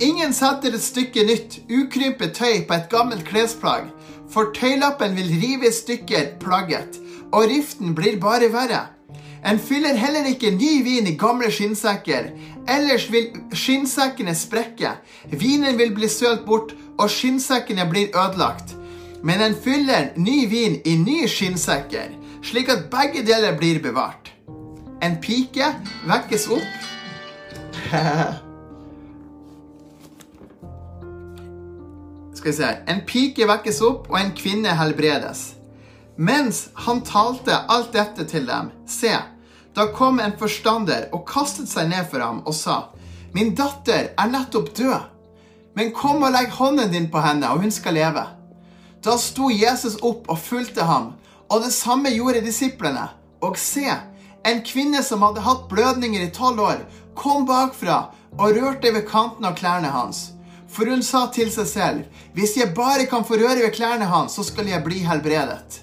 Ingen 0.00 0.34
setter 0.36 0.74
et 0.74 0.84
stykke 0.84 1.24
nytt, 1.24 1.60
ukrympet 1.72 2.34
tøy 2.36 2.64
på 2.68 2.76
et 2.76 2.90
gammelt 2.92 3.24
klesplagg, 3.28 3.88
for 4.28 4.52
tøylappen 4.56 5.16
vil 5.16 5.30
rive 5.40 5.70
i 5.70 5.74
stykker 5.74 6.34
plagget, 6.42 6.98
og 7.32 7.48
riften 7.48 7.94
blir 7.96 8.18
bare 8.20 8.50
verre. 8.52 8.82
En 9.46 9.58
fyller 9.58 9.96
heller 9.96 10.28
ikke 10.28 10.50
ny 10.52 10.82
vin 10.84 11.08
i 11.08 11.16
gamle 11.16 11.48
skinnsekker, 11.54 12.30
ellers 12.68 13.08
vil 13.12 13.30
skinnsekkene 13.56 14.34
sprekke, 14.36 14.92
vinen 15.32 15.78
vil 15.80 15.94
bli 15.96 16.10
sølt 16.12 16.44
bort, 16.46 16.74
og 16.98 17.08
skinnsekkene 17.10 17.88
blir 17.88 18.12
ødelagt. 18.12 18.76
Men 19.22 19.40
en 19.42 19.56
fyller 19.56 20.12
ny 20.20 20.44
vin 20.50 20.80
i 20.84 20.98
nye 21.00 21.28
skinnsekker 21.30 22.17
slik 22.42 22.68
at 22.72 22.90
begge 22.92 23.22
deler 23.26 23.56
blir 23.58 23.82
bevart. 23.82 24.32
En 25.02 25.20
pike 25.22 25.74
vekkes 26.10 26.48
opp 26.50 26.72
Skal 32.34 32.50
vi 32.50 32.56
se 32.56 32.70
En 32.90 33.00
pike 33.06 33.46
vekkes 33.46 33.80
opp, 33.86 34.10
og 34.10 34.18
en 34.18 34.32
kvinne 34.34 34.74
helbredes. 34.78 35.54
Mens 36.18 36.68
han 36.86 37.00
talte 37.06 37.54
alt 37.70 37.92
dette 37.94 38.26
til 38.26 38.46
dem, 38.48 38.70
se, 38.90 39.14
da 39.74 39.86
kom 39.94 40.18
en 40.18 40.34
forstander 40.38 41.06
og 41.14 41.26
kastet 41.30 41.70
seg 41.70 41.88
ned 41.92 42.10
for 42.10 42.18
ham 42.24 42.42
og 42.46 42.54
sa, 42.58 42.88
Min 43.34 43.54
datter 43.54 44.10
er 44.18 44.30
nettopp 44.32 44.74
død, 44.74 45.00
men 45.78 45.92
kom 45.94 46.22
og 46.26 46.32
legg 46.34 46.50
hånden 46.56 46.90
din 46.90 47.10
på 47.12 47.20
henne, 47.22 47.50
og 47.52 47.62
hun 47.62 47.70
skal 47.70 47.94
leve. 47.94 48.24
Da 49.04 49.14
sto 49.20 49.50
Jesus 49.52 50.00
opp 50.02 50.26
og 50.32 50.38
fulgte 50.42 50.82
ham 50.88 51.12
og 51.48 51.64
det 51.64 51.72
samme 51.72 52.12
gjorde 52.12 52.44
disiplene. 52.44 53.08
Og 53.42 53.58
se, 53.58 53.88
En 54.46 54.60
kvinne 54.64 55.02
som 55.02 55.20
hadde 55.26 55.42
hatt 55.44 55.66
blødninger 55.68 56.22
i 56.24 56.30
tolv 56.32 56.60
år, 56.62 56.78
kom 57.18 57.44
bakfra 57.44 57.98
og 58.38 58.54
rørte 58.56 58.92
ved 58.94 59.04
kanten 59.10 59.44
av 59.44 59.56
klærne 59.58 59.90
hans. 59.92 60.30
For 60.70 60.88
hun 60.88 61.02
sa 61.02 61.26
til 61.34 61.50
seg 61.52 61.66
selv, 61.68 62.22
hvis 62.36 62.54
jeg 62.56 62.72
bare 62.76 63.08
kan 63.10 63.26
få 63.26 63.36
røre 63.40 63.64
ved 63.64 63.74
klærne 63.74 64.06
hans, 64.08 64.38
så 64.38 64.46
skal 64.46 64.70
jeg 64.70 64.84
bli 64.86 65.02
helbredet. 65.04 65.82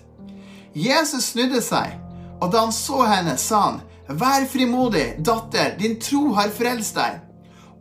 Jesus 0.74 1.32
snudde 1.34 1.62
seg, 1.62 1.94
og 2.42 2.52
da 2.54 2.66
han 2.66 2.74
så 2.74 3.04
henne, 3.10 3.38
sa 3.38 3.62
han, 3.68 3.80
vær 4.08 4.48
frimodig, 4.50 5.06
datter, 5.26 5.76
din 5.80 6.00
tro 6.02 6.32
har 6.38 6.54
frelst 6.54 6.98
deg. 6.98 7.22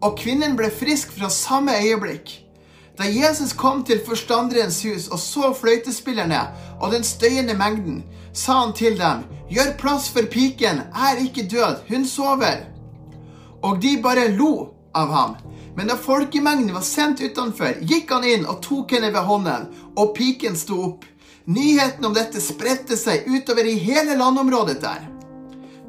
Og 0.05 0.19
kvinnen 0.21 0.57
ble 0.59 0.69
frisk 0.75 1.15
fra 1.17 1.31
samme 1.33 1.77
øyeblikk. 1.81 2.44
Da 2.99 3.05
Jesus 3.11 3.53
kom 3.53 3.83
til 3.85 3.99
forstanderens 4.07 4.83
hus 4.87 5.09
og 5.11 5.19
så 5.19 5.51
fløytespillerne 5.59 6.41
og 6.81 6.93
den 6.95 7.05
støyende 7.05 7.57
mengden, 7.59 8.05
sa 8.33 8.61
han 8.61 8.75
til 8.75 8.99
dem, 8.99 9.25
gjør 9.51 9.75
plass 9.79 10.09
for 10.15 10.27
piken, 10.31 10.83
er 10.95 11.23
ikke 11.23 11.49
død, 11.51 11.83
hun 11.89 12.07
sover. 12.07 12.69
Og 13.63 13.83
de 13.83 13.97
bare 14.03 14.29
lo 14.37 14.75
av 14.95 15.11
ham. 15.11 15.35
Men 15.77 15.91
da 15.91 15.97
folkemengden 15.99 16.75
var 16.75 16.87
sendt 16.87 17.23
utenfor, 17.23 17.81
gikk 17.83 18.13
han 18.15 18.27
inn 18.31 18.47
og 18.47 18.61
tok 18.63 18.95
henne 18.95 19.11
ved 19.15 19.27
hånden, 19.27 19.67
og 19.99 20.15
piken 20.15 20.55
sto 20.59 20.79
opp. 20.87 21.07
Nyheten 21.51 22.07
om 22.07 22.15
dette 22.15 22.41
spredte 22.41 22.97
seg 22.97 23.27
utover 23.27 23.67
i 23.69 23.75
hele 23.83 24.15
landområdet 24.17 24.79
der. 24.85 25.03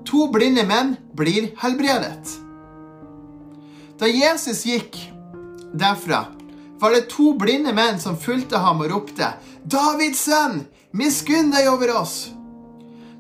To 0.10 0.28
blinde 0.34 0.66
menn 0.68 0.96
blir 1.18 1.52
helbredet. 1.62 2.34
Da 3.96 4.10
Jesus 4.10 4.66
gikk 4.68 4.98
derfra, 5.72 6.26
var 6.80 6.92
det 6.92 7.10
to 7.10 7.34
blinde 7.40 7.74
menn 7.74 8.00
som 8.00 8.18
fulgte 8.18 8.58
ham 8.58 8.82
og 8.84 8.92
ropte, 8.92 9.34
'Davids 9.64 10.26
sønn, 10.28 10.66
miskunn 10.92 11.52
deg 11.52 11.70
over 11.72 11.96
oss!' 12.02 12.30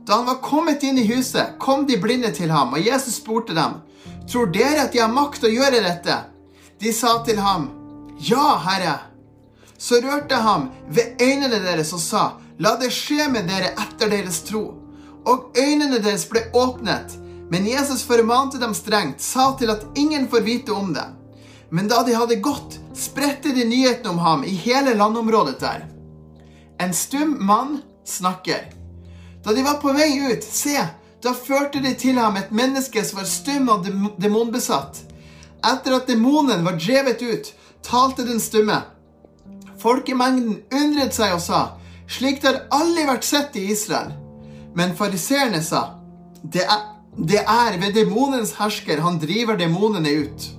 Da 0.06 0.20
han 0.20 0.26
var 0.26 0.42
kommet 0.42 0.84
inn 0.84 0.98
i 0.98 1.08
huset, 1.08 1.56
kom 1.60 1.88
de 1.88 1.98
blinde 1.98 2.32
til 2.32 2.52
ham, 2.52 2.74
og 2.74 2.86
Jesus 2.86 3.16
spurte 3.16 3.56
dem, 3.58 3.82
'Tror 4.28 4.52
dere 4.54 4.86
at 4.86 4.94
de 4.94 5.00
har 5.00 5.12
makt 5.12 5.44
å 5.44 5.54
gjøre 5.54 5.82
dette?' 5.82 6.24
De 6.80 6.94
sa 6.94 7.24
til 7.24 7.40
ham, 7.40 7.70
'Ja, 8.20 8.58
Herre.' 8.58 9.00
Så 9.78 10.00
rørte 10.04 10.36
ham 10.36 10.70
ved 10.88 11.22
øynene 11.22 11.60
deres 11.64 11.94
og 11.94 12.00
sa, 12.00 12.32
'La 12.60 12.76
det 12.80 12.92
skje 12.94 13.30
med 13.32 13.48
dere 13.48 13.74
etter 13.74 14.10
deres 14.10 14.42
tro.' 14.42 14.74
Og 15.26 15.58
øynene 15.58 16.00
deres 16.04 16.26
ble 16.30 16.44
åpnet. 16.54 17.18
Men 17.50 17.66
Jesus 17.66 18.04
formante 18.04 18.60
dem 18.60 18.74
strengt, 18.74 19.22
sa 19.22 19.56
til 19.60 19.70
at 19.70 19.86
ingen 19.96 20.28
får 20.28 20.42
vite 20.42 20.72
om 20.72 20.94
det. 20.94 21.06
Men 21.70 21.88
da 21.88 22.04
de 22.04 22.14
hadde 22.14 22.36
gått, 22.36 22.80
spredte 22.94 23.52
de 23.56 23.66
nyheten 23.66 24.12
om 24.12 24.20
ham 24.20 24.44
i 24.44 24.54
hele 24.56 24.94
landområdet 24.94 25.60
der. 25.60 25.86
En 26.80 26.94
stum 26.94 27.38
mann 27.46 27.82
snakker. 28.06 28.70
Da 29.44 29.54
de 29.54 29.64
var 29.64 29.82
på 29.82 29.94
vei 29.94 30.12
ut, 30.32 30.44
se, 30.44 30.78
da 31.24 31.34
førte 31.34 31.82
de 31.82 31.94
til 31.98 32.20
ham 32.22 32.38
et 32.38 32.52
menneske 32.54 33.04
som 33.06 33.22
var 33.22 33.30
stum 33.30 33.70
og 33.74 33.88
demonbesatt. 34.22 35.02
Etter 35.66 35.96
at 35.98 36.10
demonen 36.10 36.66
var 36.66 36.78
drevet 36.78 37.22
ut, 37.22 37.54
talte 37.86 38.26
den 38.28 38.42
stumme. 38.42 38.82
Folkemengden 39.82 40.62
undret 40.74 41.14
seg 41.14 41.36
og 41.36 41.42
sa, 41.44 41.62
slikt 42.10 42.46
har 42.46 42.64
aldri 42.74 43.06
vært 43.10 43.28
sett 43.28 43.58
i 43.58 43.68
Israel. 43.74 44.14
Men 44.76 44.96
fariseerne 44.98 45.62
sa, 45.64 46.00
det 46.44 46.66
er, 46.66 46.84
det 47.18 47.42
er 47.42 47.80
ved 47.82 47.96
demonens 47.96 48.56
hersker 48.60 49.02
han 49.06 49.20
driver 49.22 49.58
demonene 49.58 50.12
ut. 50.26 50.50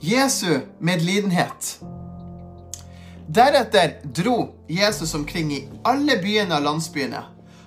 Jesu 0.00 0.60
medlidenhet. 0.78 1.80
Deretter 3.26 3.96
dro 4.14 4.54
Jesus 4.68 5.14
omkring 5.14 5.52
i 5.52 5.64
alle 5.84 6.16
byene 6.22 6.54
og 6.54 6.62
landsbyene. 6.62 7.22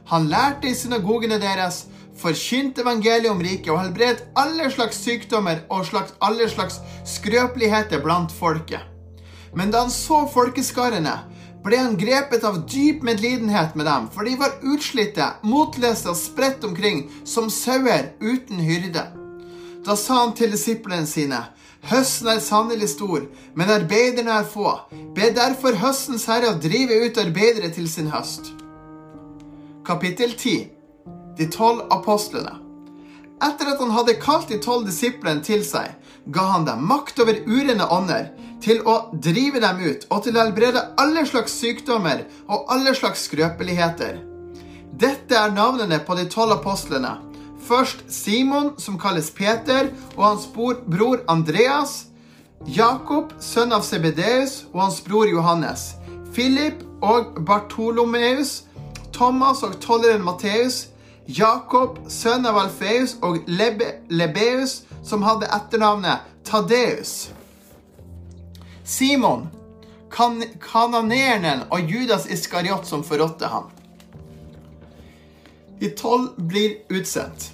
Han 0.08 0.30
lærte 0.32 0.70
i 0.70 0.76
synagogene 0.76 1.42
deres, 1.44 1.86
forkynte 2.22 2.86
evangeliet 2.86 3.32
om 3.32 3.44
riket 3.44 3.74
og 3.74 3.82
helbredet 3.82 4.30
alle 4.40 4.72
slags 4.72 5.04
sykdommer 5.04 5.66
og 5.70 5.86
slags, 5.86 6.16
alle 6.24 6.48
slags 6.50 6.80
skrøpeligheter 7.04 8.00
blant 8.04 8.32
folket. 8.32 8.80
Men 9.56 9.72
da 9.72 9.84
han 9.84 9.92
så 9.92 10.24
folkeskarene, 10.32 11.18
ble 11.66 11.78
han 11.78 12.00
grepet 12.00 12.46
av 12.48 12.64
dyp 12.64 13.04
medlidenhet 13.04 13.76
med 13.76 13.86
dem, 13.92 14.08
for 14.10 14.24
de 14.24 14.40
var 14.40 14.56
utslitte, 14.64 15.34
motløse 15.44 16.10
og 16.10 16.18
spredt 16.18 16.64
omkring 16.64 17.10
som 17.28 17.52
sauer 17.52 18.14
uten 18.24 18.64
hyrde. 18.64 19.04
Da 19.84 19.98
sa 20.00 20.24
han 20.24 20.34
til 20.38 20.56
disiplene 20.56 21.10
sine, 21.10 21.42
Høsten 21.90 22.30
er 22.30 22.42
sannelig 22.44 22.92
stor, 22.94 23.24
men 23.58 23.72
arbeiderne 23.74 24.34
er 24.38 24.46
få. 24.46 24.76
Be 25.16 25.32
derfor 25.34 25.80
høstens 25.82 26.28
herre 26.30 26.52
å 26.52 26.60
drive 26.62 27.00
ut 27.08 27.18
arbeidere 27.18 27.72
til 27.74 27.88
sin 27.90 28.12
høst. 28.14 28.52
Kapittel 29.86 30.36
10 30.38 30.70
De 31.40 31.48
tolv 31.50 31.88
apostlene. 31.90 32.60
Etter 33.42 33.72
at 33.72 33.80
han 33.82 33.94
hadde 33.96 34.20
kalt 34.22 34.52
de 34.52 34.60
tolv 34.62 34.86
disiplene 34.86 35.42
til 35.42 35.64
seg, 35.66 35.96
ga 36.30 36.44
han 36.52 36.68
dem 36.68 36.84
makt 36.86 37.24
over 37.24 37.40
urene 37.50 37.88
ånder, 37.90 38.30
til 38.62 38.84
å 38.86 39.10
drive 39.18 39.58
dem 39.64 39.82
ut 39.82 40.06
og 40.14 40.22
til 40.22 40.38
å 40.38 40.44
helbrede 40.44 40.84
alle 41.02 41.24
slags 41.26 41.56
sykdommer 41.58 42.28
og 42.46 42.70
alle 42.70 42.94
slags 42.94 43.26
skrøpeligheter. 43.26 44.20
Dette 45.02 45.34
er 45.34 45.56
navnene 45.56 45.98
på 46.06 46.14
de 46.20 46.28
tolv 46.30 46.60
apostlene. 46.60 47.16
Først 47.72 48.04
Simon, 48.10 48.74
som 48.78 48.98
kalles 49.00 49.30
Peter, 49.32 49.88
og 50.18 50.26
hans 50.26 50.48
bror 50.92 51.22
Andreas. 51.32 52.08
Jakob, 52.68 53.30
sønn 53.40 53.72
av 53.72 53.86
Sebedeus, 53.88 54.66
og 54.74 54.82
hans 54.82 54.98
bror 55.06 55.30
Johannes. 55.32 55.94
Philip 56.36 56.82
og 57.00 57.40
Bartolomeus. 57.48 58.66
Thomas 59.16 59.64
og 59.64 59.78
tolleren 59.80 60.26
Matteus. 60.26 60.90
Jakob, 61.32 62.02
sønn 62.12 62.50
av 62.50 62.60
Alfeus, 62.60 63.16
og 63.24 63.40
Lebe, 63.48 63.88
Lebeus, 64.12 64.82
som 65.08 65.24
hadde 65.24 65.48
etternavnet 65.56 66.28
Tadeus. 66.44 67.32
Simon, 68.84 69.48
kan, 70.12 70.44
kananeren 70.60 71.64
og 71.72 71.88
Judas 71.88 72.28
Iskariot 72.28 72.84
som 72.92 73.08
forrådte 73.08 73.48
ham. 73.56 73.72
De 75.80 75.96
tolv 75.96 76.36
blir 76.36 76.82
utsendt. 76.92 77.54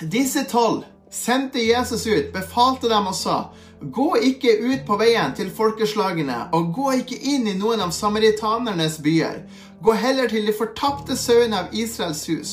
Disse 0.00 0.44
tolv 0.44 0.84
sendte 1.10 1.58
Jesus 1.58 2.06
ut, 2.06 2.32
befalte 2.32 2.88
dem 2.88 3.06
og 3.06 3.14
sa:" 3.14 3.38
Gå 3.80 4.16
ikke 4.24 4.52
ut 4.60 4.86
på 4.88 4.96
veien 4.96 5.34
til 5.36 5.50
folkeslagene, 5.52 6.48
og 6.52 6.70
gå 6.72 6.92
ikke 7.00 7.16
inn 7.16 7.44
i 7.48 7.54
noen 7.56 7.80
av 7.84 7.90
samaritanernes 7.92 8.96
byer. 9.04 9.42
Gå 9.84 9.92
heller 9.92 10.28
til 10.32 10.46
de 10.48 10.54
fortapte 10.56 11.16
sauene 11.16 11.58
av 11.60 11.74
Israels 11.76 12.24
hus. 12.28 12.52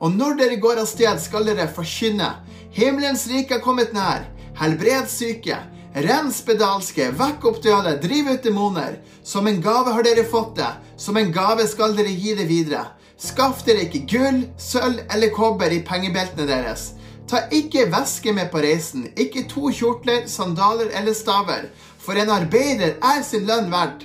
Og 0.00 0.10
når 0.14 0.34
dere 0.38 0.58
går 0.62 0.82
av 0.82 0.88
sted, 0.90 1.20
skal 1.22 1.46
dere 1.46 1.68
forkynne. 1.70 2.30
Himmelens 2.74 3.28
rike 3.30 3.54
er 3.58 3.62
kommet 3.62 3.94
nær. 3.94 4.26
Helbred 4.58 5.06
syke. 5.10 5.60
Rens 5.94 6.42
spedalske. 6.42 7.12
Vekk 7.14 7.46
opp 7.50 7.62
døde. 7.62 7.94
Driv 8.02 8.34
ut 8.34 8.42
demoner. 8.42 8.98
Som 9.22 9.46
en 9.46 9.62
gave 9.62 9.94
har 9.94 10.02
dere 10.02 10.26
fått 10.26 10.56
det. 10.58 10.72
Som 10.96 11.16
en 11.16 11.30
gave 11.32 11.66
skal 11.70 11.94
dere 11.94 12.10
gi 12.10 12.34
det 12.34 12.50
videre. 12.50 12.88
Skaff 13.20 13.62
dere 13.66 13.86
ikke 13.86 14.04
gull, 14.10 14.40
sølv 14.58 15.04
eller 15.14 15.32
kobber 15.34 15.72
i 15.72 15.82
pengebeltene 15.86 16.48
deres. 16.48 16.92
Ta 17.30 17.44
ikke 17.54 17.86
væske 17.92 18.34
med 18.36 18.50
på 18.52 18.60
reisen, 18.64 19.06
ikke 19.16 19.46
to 19.48 19.70
kjortler, 19.72 20.26
sandaler 20.28 20.90
eller 20.98 21.14
staver, 21.16 21.70
for 21.98 22.18
en 22.20 22.32
arbeider 22.34 22.98
er 23.00 23.22
sin 23.24 23.46
lønn 23.48 23.70
verdt. 23.72 24.04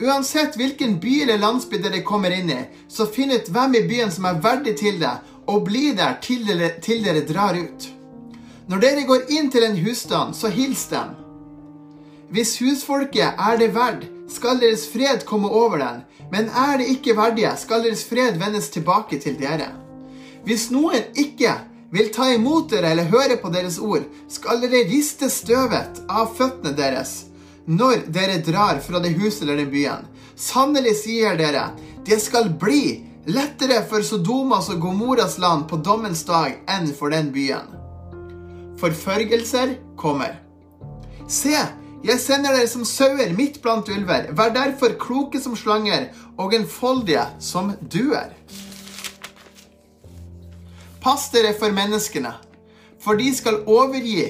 Uansett 0.00 0.56
hvilken 0.56 0.96
by 1.00 1.20
eller 1.26 1.38
landsby 1.38 1.78
dere 1.84 2.00
kommer 2.02 2.32
inn 2.32 2.50
i, 2.50 2.60
så 2.88 3.06
finn 3.06 3.34
ut 3.34 3.50
hvem 3.52 3.76
i 3.76 3.84
byen 3.86 4.10
som 4.10 4.26
er 4.30 4.40
verdig 4.42 4.78
til 4.80 4.96
det, 5.02 5.12
og 5.46 5.66
bli 5.66 5.90
der 5.98 6.16
til 6.24 6.46
dere, 6.48 6.72
til 6.80 7.04
dere 7.04 7.26
drar 7.28 7.58
ut. 7.58 7.90
Når 8.70 8.80
dere 8.80 9.04
går 9.06 9.28
inn 9.36 9.50
til 9.52 9.66
en 9.66 9.76
husstand, 9.84 10.34
så 10.34 10.48
hils 10.48 10.86
dem. 10.90 11.12
Hvis 12.30 12.56
husfolket 12.62 13.34
er 13.36 13.60
det 13.60 13.72
verd, 13.74 14.06
skal 14.30 14.60
deres 14.62 14.86
fred 14.88 15.24
komme 15.26 15.50
over 15.50 15.80
den, 15.82 16.04
men 16.30 16.48
er 16.48 16.78
det 16.78 16.90
ikke 16.94 17.16
verdige, 17.18 17.52
skal 17.58 17.82
deres 17.84 18.04
fred 18.06 18.38
vendes 18.38 18.70
tilbake 18.70 19.18
til 19.22 19.38
dere. 19.40 19.72
Hvis 20.46 20.70
noen 20.70 21.10
ikke 21.18 21.56
vil 21.90 22.12
ta 22.14 22.30
imot 22.34 22.70
dere 22.70 22.92
eller 22.94 23.10
høre 23.10 23.36
på 23.42 23.50
deres 23.52 23.78
ord, 23.82 24.06
skal 24.30 24.62
dere 24.62 24.86
riste 24.88 25.30
støvet 25.30 26.04
av 26.08 26.30
føttene 26.38 26.76
deres 26.78 27.24
når 27.70 28.06
dere 28.10 28.40
drar 28.42 28.80
fra 28.82 28.98
det 29.02 29.12
huset 29.18 29.44
eller 29.44 29.60
den 29.60 29.70
byen. 29.70 30.06
Sannelig 30.34 30.96
sier 31.04 31.36
dere, 31.38 31.68
det 32.06 32.18
skal 32.22 32.48
bli 32.58 33.02
lettere 33.30 33.82
for 33.86 34.02
Sodomas 34.06 34.70
og 34.72 34.80
Gomoras 34.82 35.36
land 35.38 35.68
på 35.70 35.78
dommens 35.84 36.24
dag 36.26 36.56
enn 36.70 36.88
for 36.96 37.12
den 37.12 37.30
byen. 37.34 37.68
Forfølgelser 38.80 39.76
kommer. 40.00 40.38
Se, 41.28 41.54
jeg 42.04 42.20
sender 42.20 42.54
dere 42.56 42.68
som 42.70 42.84
sauer 42.88 43.32
midt 43.36 43.58
blant 43.60 43.88
ulver. 43.92 44.30
Vær 44.32 44.52
derfor 44.54 44.96
kloke 45.00 45.40
som 45.40 45.56
slanger 45.56 46.08
og 46.40 46.54
enfoldige 46.56 47.26
som 47.44 47.74
duer. 47.92 48.32
Pass 51.00 51.28
dere 51.32 51.52
for 51.56 51.72
menneskene, 51.72 52.32
for 53.00 53.16
de 53.20 53.28
skal 53.36 53.62
overgi 53.68 54.26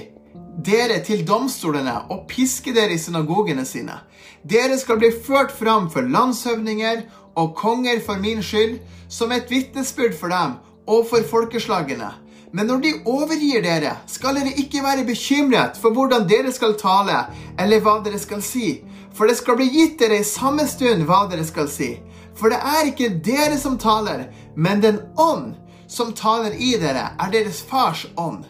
dere 0.66 1.00
til 1.06 1.24
domstolene 1.26 1.96
og 2.10 2.26
piske 2.30 2.74
dere 2.74 2.94
i 2.94 2.98
synagogene 3.02 3.64
sine. 3.66 3.96
Dere 4.42 4.78
skal 4.78 4.98
bli 4.98 5.10
ført 5.12 5.52
fram 5.54 5.90
for 5.90 6.06
landshøvdinger 6.06 7.04
og 7.38 7.54
konger 7.58 8.00
for 8.06 8.18
min 8.22 8.42
skyld, 8.42 8.78
som 9.08 9.32
et 9.32 9.50
vitnesbyrd 9.50 10.14
for 10.18 10.30
dem 10.30 10.58
og 10.86 11.06
for 11.10 11.26
folkeslagene. 11.26 12.10
Men 12.52 12.66
når 12.66 12.80
de 12.82 12.92
overgir 13.06 13.62
dere, 13.62 13.94
skal 14.10 14.34
dere 14.40 14.56
ikke 14.58 14.82
være 14.82 15.06
bekymret 15.06 15.78
for 15.78 15.94
hvordan 15.94 16.26
dere 16.30 16.50
skal 16.52 16.74
tale, 16.78 17.22
eller 17.58 17.82
hva 17.84 18.00
dere 18.04 18.18
skal 18.18 18.42
si. 18.42 18.80
For 19.14 19.30
det 19.30 19.38
skal 19.38 19.58
bli 19.58 19.68
gitt 19.70 19.98
dere 20.00 20.18
i 20.20 20.26
samme 20.26 20.66
stund 20.70 21.06
hva 21.06 21.24
dere 21.30 21.46
skal 21.46 21.70
si. 21.70 21.92
For 22.34 22.50
det 22.50 22.58
er 22.58 22.90
ikke 22.90 23.12
dere 23.22 23.58
som 23.60 23.78
taler, 23.78 24.28
men 24.56 24.82
den 24.82 25.00
ånd 25.18 25.54
som 25.90 26.14
taler 26.16 26.54
i 26.58 26.74
dere, 26.80 27.12
er 27.18 27.32
deres 27.34 27.62
fars 27.66 28.06
ånd. 28.18 28.44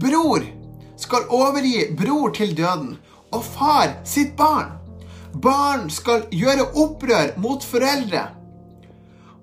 Bror 0.00 0.44
skal 1.00 1.28
overgi 1.32 1.86
bror 1.96 2.32
til 2.36 2.56
døden, 2.56 2.96
og 3.32 3.44
far 3.44 3.98
sitt 4.04 4.36
barn. 4.36 4.74
Barn 5.32 5.90
skal 5.92 6.24
gjøre 6.32 6.70
opprør 6.80 7.34
mot 7.40 7.64
foreldre 7.64 8.22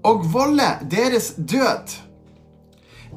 og 0.03 0.25
volde 0.34 0.68
deres 0.92 1.34
død. 1.38 1.94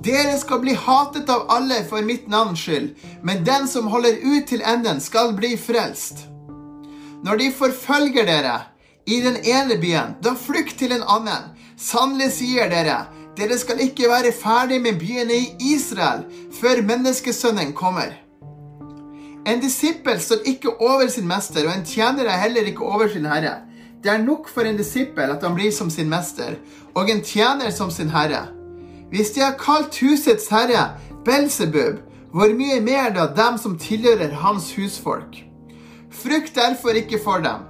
Dere 0.04 0.36
skal 0.38 0.60
bli 0.60 0.74
hatet 0.74 1.30
av 1.32 1.46
alle 1.50 1.82
for 1.88 2.04
mitt 2.04 2.28
navns 2.28 2.60
skyld, 2.60 2.94
men 3.22 3.44
den 3.44 3.68
som 3.68 3.88
holder 3.90 4.18
ut 4.22 4.46
til 4.46 4.62
enden, 4.62 5.00
skal 5.00 5.32
bli 5.38 5.56
frelst. 5.56 6.26
Når 7.24 7.40
de 7.40 7.52
forfølger 7.52 8.26
dere 8.28 8.58
i 9.06 9.20
den 9.24 9.38
ene 9.42 9.78
byen, 9.80 10.16
da 10.22 10.34
flykt 10.38 10.78
til 10.78 10.92
en 10.94 11.06
annen. 11.06 11.52
Sannelig 11.76 12.30
sier 12.38 12.70
dere, 12.70 13.06
dere 13.36 13.58
skal 13.60 13.80
ikke 13.84 14.08
være 14.08 14.32
ferdig 14.32 14.78
med 14.84 15.00
byene 15.00 15.36
i 15.36 15.72
Israel 15.74 16.24
før 16.60 16.84
menneskesønnen 16.86 17.74
kommer. 17.76 18.14
En 19.46 19.60
disippel 19.62 20.18
står 20.20 20.46
ikke 20.50 20.72
over 20.82 21.06
sin 21.12 21.28
mester, 21.28 21.68
og 21.68 21.76
en 21.76 21.86
tjener 21.86 22.26
er 22.26 22.40
heller 22.42 22.66
ikke 22.66 22.84
over 22.84 23.08
sin 23.12 23.28
herre. 23.28 23.60
Det 24.02 24.10
er 24.12 24.22
nok 24.22 24.48
for 24.50 24.66
en 24.66 24.78
disippel 24.78 25.30
at 25.30 25.42
han 25.42 25.54
blir 25.54 25.70
som 25.74 25.90
sin 25.90 26.10
mester, 26.10 26.58
og 26.94 27.10
en 27.10 27.22
tjener 27.22 27.70
som 27.70 27.90
sin 27.90 28.10
herre. 28.10 28.55
Hvis 29.10 29.30
de 29.30 29.40
har 29.40 29.56
kalt 29.60 29.98
husets 30.00 30.48
herre 30.50 30.96
Belsebub, 31.24 32.02
hvor 32.32 32.52
mye 32.52 32.80
mer 32.80 33.12
da 33.14 33.26
dem 33.36 33.58
som 33.58 33.78
tilhører 33.78 34.34
hans 34.42 34.72
husfolk? 34.76 35.38
Frykt 36.10 36.56
derfor 36.56 36.98
ikke 36.98 37.20
for 37.24 37.42
dem. 37.44 37.62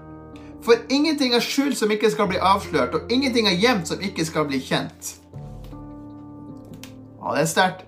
For 0.65 0.75
ingenting 0.91 1.35
er 1.35 1.45
skjult 1.45 1.79
som 1.79 1.91
ikke 1.91 2.11
skal 2.11 2.27
bli 2.31 2.41
avslørt, 2.43 2.95
og 2.95 3.13
ingenting 3.13 3.47
er 3.47 3.59
gjemt 3.61 3.89
som 3.89 4.01
ikke 4.03 4.25
skal 4.27 4.49
bli 4.49 4.59
kjent. 4.59 5.13
Ja, 7.21 7.35
det 7.35 7.43
er 7.43 7.51
sterkt. 7.51 7.85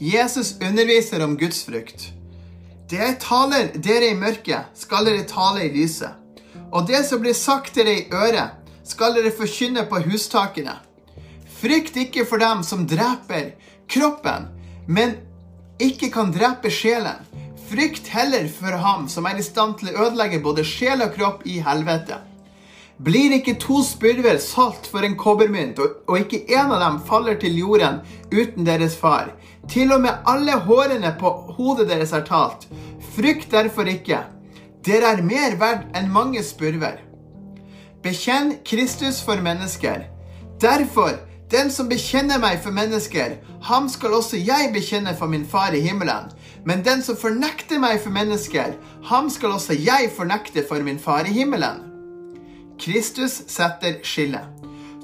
Jesus 0.00 0.56
underviser 0.60 1.24
om 1.24 1.38
Guds 1.38 1.62
frykt. 1.64 2.10
Det 2.90 2.98
jeg 2.98 3.16
taler 3.22 3.70
dere 3.80 4.10
i 4.10 4.18
mørket, 4.18 4.74
skal 4.74 5.06
dere 5.06 5.24
tale 5.28 5.64
i 5.64 5.72
lyset. 5.72 6.10
Og 6.74 6.88
det 6.88 7.04
som 7.06 7.22
blir 7.22 7.36
sagt 7.38 7.76
dere 7.78 7.94
i 7.94 8.06
øret, 8.12 8.63
skal 8.84 9.16
dere 9.16 9.32
forkynne 9.34 9.86
på 9.88 10.02
hustakene. 10.06 10.76
Frykt 11.60 11.96
ikke 11.96 12.26
for 12.28 12.42
dem 12.42 12.62
som 12.66 12.84
dreper 12.88 13.54
kroppen, 13.88 14.50
men 14.86 15.16
ikke 15.80 16.10
kan 16.12 16.32
drepe 16.34 16.70
sjelen. 16.72 17.24
Frykt 17.64 18.10
heller 18.12 18.44
for 18.52 18.76
ham 18.84 19.08
som 19.08 19.26
er 19.26 19.40
i 19.40 19.46
stand 19.46 19.78
til 19.80 19.94
å 19.94 20.08
ødelegge 20.08 20.42
både 20.44 20.66
sjel 20.68 21.02
og 21.06 21.14
kropp 21.16 21.46
i 21.48 21.60
helvete. 21.64 22.20
Blir 23.04 23.32
ikke 23.34 23.56
to 23.58 23.80
spurver 23.82 24.36
salt 24.38 24.86
for 24.86 25.02
en 25.02 25.16
kobbermynt, 25.18 25.80
og 25.80 26.20
ikke 26.20 26.44
en 26.54 26.70
av 26.76 26.84
dem 26.84 27.00
faller 27.08 27.40
til 27.40 27.56
jorden 27.58 28.02
uten 28.30 28.68
deres 28.68 28.94
far? 29.00 29.32
Til 29.66 29.90
og 29.96 30.04
med 30.04 30.28
alle 30.30 30.60
hårene 30.68 31.10
på 31.18 31.32
hodet 31.56 31.88
deres 31.90 32.12
er 32.14 32.22
talt. 32.28 32.68
Frykt 33.16 33.50
derfor 33.50 33.88
ikke. 33.90 34.20
Dere 34.84 35.16
er 35.16 35.24
mer 35.24 35.56
verd 35.58 35.88
enn 35.96 36.12
mange 36.12 36.44
spurver. 36.44 37.00
Bekjenn 38.04 38.58
Kristus 38.64 39.22
for 39.24 39.40
mennesker. 39.40 40.02
Derfor, 40.60 41.14
den 41.50 41.70
som 41.72 41.88
bekjenner 41.88 42.36
meg 42.36 42.58
for 42.60 42.74
mennesker, 42.76 43.38
ham 43.64 43.86
skal 43.88 44.18
også 44.18 44.36
jeg 44.44 44.74
bekjenne 44.74 45.14
for 45.16 45.32
min 45.32 45.46
far 45.48 45.72
i 45.72 45.80
himmelen. 45.80 46.28
Men 46.68 46.84
den 46.84 47.00
som 47.02 47.16
fornekter 47.16 47.80
meg 47.80 48.02
for 48.04 48.12
mennesker, 48.12 48.76
ham 49.08 49.30
skal 49.32 49.56
også 49.56 49.78
jeg 49.80 50.12
fornekte 50.16 50.66
for 50.68 50.84
min 50.84 51.00
far 51.00 51.24
i 51.24 51.32
himmelen. 51.32 51.80
Kristus 52.76 53.40
setter 53.48 54.02
skillet. 54.04 54.53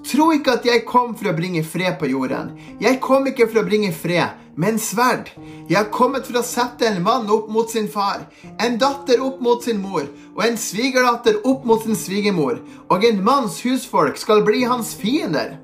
Tro 0.07 0.31
ikke 0.33 0.55
at 0.57 0.65
jeg 0.65 0.87
kom 0.89 1.13
for 1.19 1.29
å 1.29 1.37
bringe 1.37 1.61
fred 1.67 1.99
på 2.01 2.09
jorden. 2.09 2.55
Jeg 2.81 3.01
kom 3.05 3.27
ikke 3.29 3.47
for 3.51 3.61
å 3.61 3.67
bringe 3.67 3.93
fred, 3.93 4.39
men 4.57 4.81
sverd. 4.81 5.29
Jeg 5.69 5.77
har 5.77 5.91
kommet 5.93 6.27
for 6.29 6.41
å 6.41 6.45
sette 6.47 6.89
en 6.89 7.03
mann 7.05 7.29
opp 7.31 7.51
mot 7.53 7.69
sin 7.71 7.89
far, 7.91 8.25
en 8.59 8.79
datter 8.81 9.21
opp 9.23 9.43
mot 9.45 9.63
sin 9.65 9.81
mor, 9.83 10.09
og 10.35 10.43
en 10.47 10.59
svigerdatter 10.61 11.41
opp 11.45 11.67
mot 11.69 11.85
sin 11.85 11.99
svigermor, 11.99 12.63
og 12.89 13.05
en 13.07 13.23
manns 13.25 13.61
husfolk 13.67 14.19
skal 14.21 14.45
bli 14.47 14.65
hans 14.65 14.95
fiender. 14.99 15.59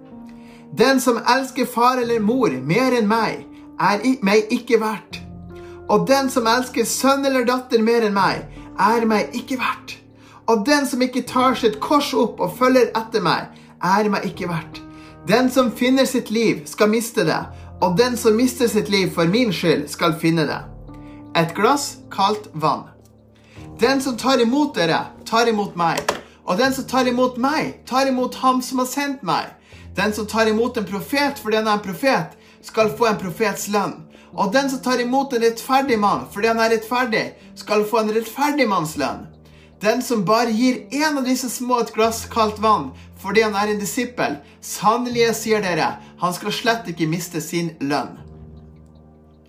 Den 0.77 1.01
som 1.01 1.22
elsker 1.22 1.68
far 1.70 2.03
eller 2.03 2.20
mor 2.20 2.53
mer 2.61 2.96
enn 2.96 3.09
meg, 3.09 3.46
er 3.81 4.03
meg 4.25 4.53
ikke 4.53 4.81
verdt. 4.83 5.22
Og 5.88 6.07
den 6.09 6.29
som 6.33 6.49
elsker 6.51 6.85
sønn 6.88 7.25
eller 7.25 7.46
datter 7.46 7.83
mer 7.83 8.05
enn 8.05 8.16
meg, 8.16 8.44
er 8.77 9.07
meg 9.09 9.33
ikke 9.37 9.59
verdt. 9.61 9.96
Og 10.46 10.66
den 10.66 10.87
som 10.87 11.03
ikke 11.03 11.25
tar 11.27 11.57
sitt 11.59 11.79
kors 11.83 12.12
opp 12.14 12.42
og 12.42 12.55
følger 12.59 12.92
etter 12.99 13.22
meg, 13.22 13.49
er 13.83 14.11
meg 14.11 14.27
ikke 14.29 14.49
verdt. 14.51 14.83
Den 15.29 15.51
som 15.51 15.73
finner 15.75 16.07
sitt 16.07 16.31
liv, 16.31 16.62
skal 16.67 16.91
miste 16.93 17.25
det, 17.27 17.41
og 17.83 17.97
den 17.99 18.17
som 18.17 18.37
mister 18.37 18.69
sitt 18.69 18.89
liv 18.89 19.11
for 19.15 19.29
min 19.29 19.53
skyld, 19.53 19.89
skal 19.91 20.15
finne 20.21 20.47
det. 20.47 20.61
Et 21.37 21.53
glass 21.55 21.99
kaldt 22.12 22.49
vann. 22.55 22.87
Den 23.81 24.01
som 24.01 24.17
tar 24.17 24.41
imot 24.41 24.75
dere, 24.75 25.03
tar 25.27 25.51
imot 25.51 25.77
meg. 25.77 26.01
Og 26.47 26.57
den 26.59 26.73
som 26.73 26.87
tar 26.89 27.09
imot 27.11 27.37
meg, 27.37 27.83
tar 27.87 28.09
imot 28.09 28.39
ham 28.41 28.62
som 28.62 28.79
har 28.81 28.89
sendt 28.89 29.23
meg. 29.27 29.51
Den 29.97 30.15
som 30.15 30.27
tar 30.27 30.49
imot 30.49 30.77
en 30.77 30.87
profet 30.89 31.41
fordi 31.43 31.59
han 31.59 31.69
er 31.69 31.77
en 31.77 31.85
profet, 31.85 32.37
skal 32.62 32.93
få 32.97 33.11
en 33.11 33.21
profets 33.21 33.69
lønn. 33.69 33.99
Og 34.33 34.53
den 34.53 34.71
som 34.71 34.81
tar 34.85 35.01
imot 35.01 35.33
en 35.33 35.45
rettferdig 35.45 35.99
mann 36.01 36.27
fordi 36.33 36.53
han 36.53 36.61
er 36.61 36.73
rettferdig, 36.77 37.27
skal 37.57 37.85
få 37.91 38.05
en 38.05 38.15
rettferdig 38.17 38.69
manns 38.69 38.97
lønn. 39.01 39.27
Den 39.81 40.01
som 40.03 40.25
bare 40.25 40.55
gir 40.57 40.87
en 41.03 41.19
av 41.21 41.27
disse 41.29 41.51
små 41.53 41.83
et 41.83 41.93
glass 41.93 42.25
kaldt 42.33 42.62
vann 42.65 42.93
fordi 43.27 43.43
han 43.43 43.57
er 43.59 43.73
en 43.73 43.81
disippel, 43.81 44.39
sannelig 44.62 45.33
sier 45.35 45.65
dere, 45.65 45.97
han 46.21 46.35
skal 46.35 46.55
slett 46.55 46.87
ikke 46.93 47.09
miste 47.11 47.43
sin 47.43 47.73
lønn. 47.83 48.15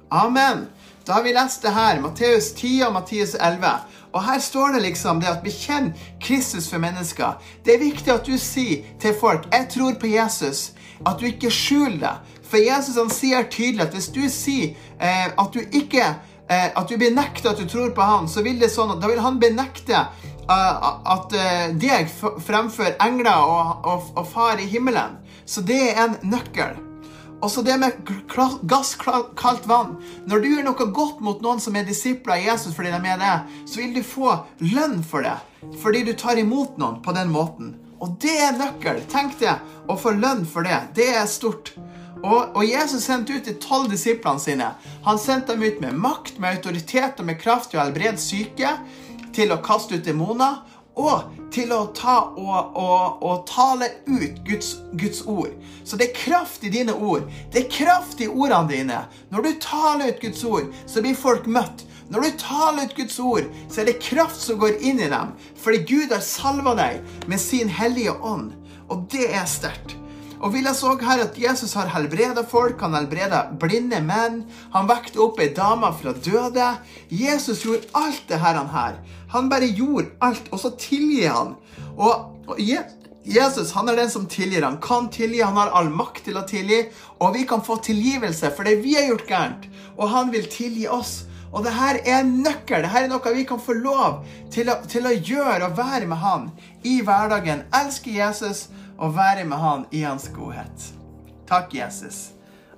Amen. 0.10 0.66
Da 1.06 1.14
har 1.14 1.24
vi 1.24 1.34
lest 1.36 1.62
det 1.62 1.76
her, 1.76 2.02
Matteus 2.02 2.52
10 2.58 2.82
og 2.88 2.94
Matteus 2.98 3.36
11. 3.36 3.70
Og 4.12 4.24
her 4.24 4.40
står 4.40 4.74
det 4.76 4.82
liksom 4.82 5.22
det 5.22 5.30
at 5.30 5.44
bekjenn 5.44 5.92
Kristus 6.24 6.70
for 6.72 6.82
mennesker. 6.84 7.38
Det 7.66 7.76
er 7.76 7.84
viktig 7.84 8.12
at 8.14 8.26
du 8.26 8.38
sier 8.38 8.84
til 9.00 9.14
folk 9.20 9.46
'Jeg 9.52 9.70
tror 9.70 9.94
på 9.94 10.08
Jesus'. 10.08 10.72
At 11.06 11.20
du 11.20 11.26
ikke 11.26 11.52
skjuler 11.52 12.00
det. 12.00 12.16
For 12.44 12.58
Jesus 12.58 12.96
han 12.96 13.10
sier 13.10 13.44
tydelig 13.44 13.82
at 13.82 13.94
hvis 13.94 14.08
du 14.08 14.30
sier 14.30 14.74
eh, 15.02 15.28
at 15.38 15.54
du 15.54 15.60
ikke 15.60 16.04
eh, 16.50 16.70
at 16.76 16.90
du 16.90 16.98
benekter 16.98 17.50
at 17.50 17.58
du 17.58 17.68
tror 17.68 17.90
på 17.96 18.02
han, 18.02 18.28
så 18.28 18.42
vil 18.42 18.60
det 18.60 18.72
sånn 18.72 18.92
at 18.92 19.02
da 19.02 19.08
vil 19.08 19.20
han 19.20 19.40
benekte 19.40 20.06
at 20.48 21.34
uh, 21.36 21.64
deg 21.76 22.12
fremfor 22.44 22.96
engler 23.04 23.44
og, 23.44 23.86
og, 23.86 24.12
og, 24.16 24.28
far 24.32 24.62
i 24.62 24.68
himmelen. 24.70 25.18
Så 25.46 25.64
det 25.66 25.80
er 25.92 26.04
en 26.06 26.20
nøkkel. 26.28 26.78
Og 27.38 27.52
så 27.54 27.62
det 27.62 27.76
med 27.78 28.00
gass, 28.66 28.96
kaldt 28.98 29.68
vann. 29.70 29.98
Når 30.26 30.40
du 30.42 30.48
gjør 30.50 30.64
noe 30.66 30.88
godt 30.96 31.20
mot 31.22 31.44
noen 31.44 31.60
som 31.62 31.76
er 31.78 31.86
disipler 31.86 32.40
av 32.40 32.46
Jesus 32.48 32.74
fordi 32.74 32.94
de 32.96 33.12
er 33.12 33.20
det, 33.22 33.36
så 33.70 33.82
vil 33.84 33.94
du 33.94 34.02
få 34.02 34.40
lønn 34.64 35.04
for 35.06 35.26
det. 35.28 35.36
Fordi 35.84 36.02
du 36.08 36.16
tar 36.18 36.42
imot 36.42 36.80
noen 36.82 36.98
på 37.06 37.14
den 37.14 37.30
måten. 37.34 37.76
Og 38.02 38.18
det 38.22 38.34
er 38.42 38.58
nøkkel. 38.58 39.04
Tenk 39.12 39.38
det. 39.42 39.54
Å 39.88 40.00
få 40.00 40.16
lønn 40.18 40.46
for 40.50 40.66
det. 40.66 40.80
Det 40.98 41.12
er 41.14 41.30
stort. 41.30 41.76
Og, 42.24 42.56
og, 42.56 42.64
Jesus 42.66 43.06
sendte 43.06 43.36
ut 43.38 43.46
de 43.46 43.54
tolv 43.62 43.92
disiplene 43.92 44.42
sine. 44.42 44.72
Han 45.06 45.20
sendte 45.22 45.54
dem 45.54 45.66
ut 45.68 45.82
med 45.84 45.98
makt, 46.02 46.40
med 46.42 46.58
autoritet 46.58 47.22
og 47.22 47.30
med 47.30 47.38
kraft 47.42 47.72
til 47.72 47.80
å 47.80 47.86
helbrede 47.86 48.22
syke, 48.22 48.74
til 49.38 49.54
å 49.54 49.62
kaste 49.64 49.98
ut 49.98 50.06
demoner 50.06 50.64
og 50.98 51.36
til 51.54 51.72
å 51.74 51.84
ta 51.96 52.16
og, 52.34 52.78
og, 52.78 53.20
og 53.22 53.44
tale 53.50 53.90
ut 54.10 54.40
Guds, 54.48 54.72
Guds, 54.98 55.22
ord. 55.30 55.54
Så 55.86 56.00
det 56.00 56.10
er 56.10 56.18
kraft 56.18 56.66
i 56.66 56.72
dine 56.74 56.96
ord. 56.96 57.28
Det 57.54 57.64
er 57.64 57.70
kraft 57.72 58.24
i 58.24 58.28
ordene 58.28 58.72
dine. 58.72 59.04
Når 59.30 59.46
du 59.46 59.52
taler 59.62 60.10
ut 60.12 60.24
Guds 60.24 60.42
ord, 60.48 60.74
så 60.90 61.06
blir 61.06 61.18
folk 61.18 61.46
møtt. 61.46 61.86
Når 62.10 62.24
du 62.24 62.42
taler 62.42 62.88
ut 62.88 62.98
Guds 62.98 63.20
ord, 63.20 63.46
så 63.70 63.84
er 63.84 63.92
det 63.92 64.02
kraft 64.04 64.42
som 64.42 64.60
går 64.60 64.82
inn 64.82 65.04
i 65.04 65.12
dem. 65.12 65.36
Fordi 65.62 65.84
Gud 65.86 66.16
har 66.16 66.26
salva 66.26 66.74
deg 66.80 67.30
med 67.30 67.42
sin 67.44 67.70
hellige 67.70 68.18
ånd. 68.18 68.54
Og 68.90 69.06
det 69.12 69.30
er 69.36 69.48
sterkt. 69.50 69.98
Og 70.38 70.54
vi 70.54 70.62
leser 70.62 70.92
også 70.92 71.06
her 71.08 71.24
at 71.24 71.38
Jesus 71.42 71.74
har 71.74 71.90
helbreda 71.90 72.44
folk. 72.46 72.82
Han 72.84 72.94
helbreda 72.94 73.48
blinde 73.60 74.00
menn. 74.06 74.44
Han 74.76 74.90
vekte 74.90 75.22
opp 75.24 75.42
ei 75.42 75.50
dame 75.56 75.90
fra 75.98 76.14
døde. 76.14 76.68
Jesus 77.10 77.64
gjorde 77.66 77.90
alt 77.98 78.28
det 78.30 78.42
her. 78.44 79.00
Han, 79.34 79.50
bare 79.50 79.68
gjorde 79.68 80.14
alt, 80.22 80.48
og 80.52 80.60
så 80.60 80.72
tilgir 80.80 81.30
han. 81.30 81.56
Og, 81.98 82.14
og 82.48 82.62
Jesus 83.28 83.74
han 83.76 83.90
er 83.90 84.00
den 84.00 84.12
som 84.12 84.28
tilgir. 84.32 84.64
Han 84.64 84.80
kan 84.82 85.10
tilgi, 85.12 85.42
han 85.44 85.58
har 85.60 85.74
all 85.76 85.90
makt 85.92 86.24
til 86.30 86.40
å 86.40 86.46
tilgi. 86.48 86.86
Og 87.20 87.36
vi 87.36 87.44
kan 87.48 87.64
få 87.64 87.80
tilgivelse 87.84 88.54
for 88.56 88.68
det 88.68 88.80
vi 88.84 88.96
har 88.96 89.10
gjort 89.10 89.28
gærent. 89.28 89.68
Og 89.98 90.10
han 90.14 90.32
vil 90.32 90.48
tilgi 90.52 90.88
oss. 90.88 91.26
Og 91.52 91.64
det 91.64 91.74
her 91.76 92.00
er 92.04 92.22
en 92.22 92.34
nøkkel. 92.44 92.84
Det 92.84 92.92
her 92.92 93.08
er 93.08 93.12
noe 93.12 93.36
vi 93.36 93.46
kan 93.48 93.60
få 93.60 93.76
lov 93.80 94.24
til 94.54 94.72
å, 94.72 94.80
til 94.88 95.08
å 95.08 95.16
gjøre 95.16 95.70
og 95.70 95.78
være 95.78 96.08
med 96.08 96.20
Han 96.24 96.50
i 96.88 97.00
hverdagen. 97.04 97.66
Elske 97.76 98.16
Jesus 98.18 98.68
og 98.98 99.16
være 99.16 99.46
med 99.48 99.60
Han 99.60 99.86
i 99.92 100.04
Hans 100.04 100.30
godhet. 100.36 100.92
Takk, 101.48 101.74
Jesus. 101.74 102.32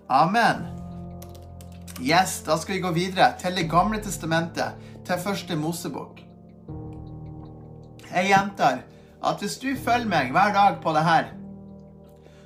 Amen. 0.09 0.67
Yes, 1.99 2.39
Da 2.45 2.57
skal 2.57 2.77
vi 2.77 2.81
gå 2.81 2.91
videre 2.95 3.33
til 3.41 3.55
Det 3.57 3.67
gamle 3.69 3.99
testamentet, 4.01 4.77
til 5.05 5.19
første 5.19 5.55
Mosebok. 5.55 6.28
Jeg 8.13 8.31
gjentar 8.31 8.81
at 9.19 9.43
hvis 9.43 9.59
du 9.61 9.69
følger 9.75 10.09
meg 10.09 10.33
hver 10.33 10.53
dag 10.55 10.79
på 10.83 10.93
det 10.95 11.03
her, 11.05 11.29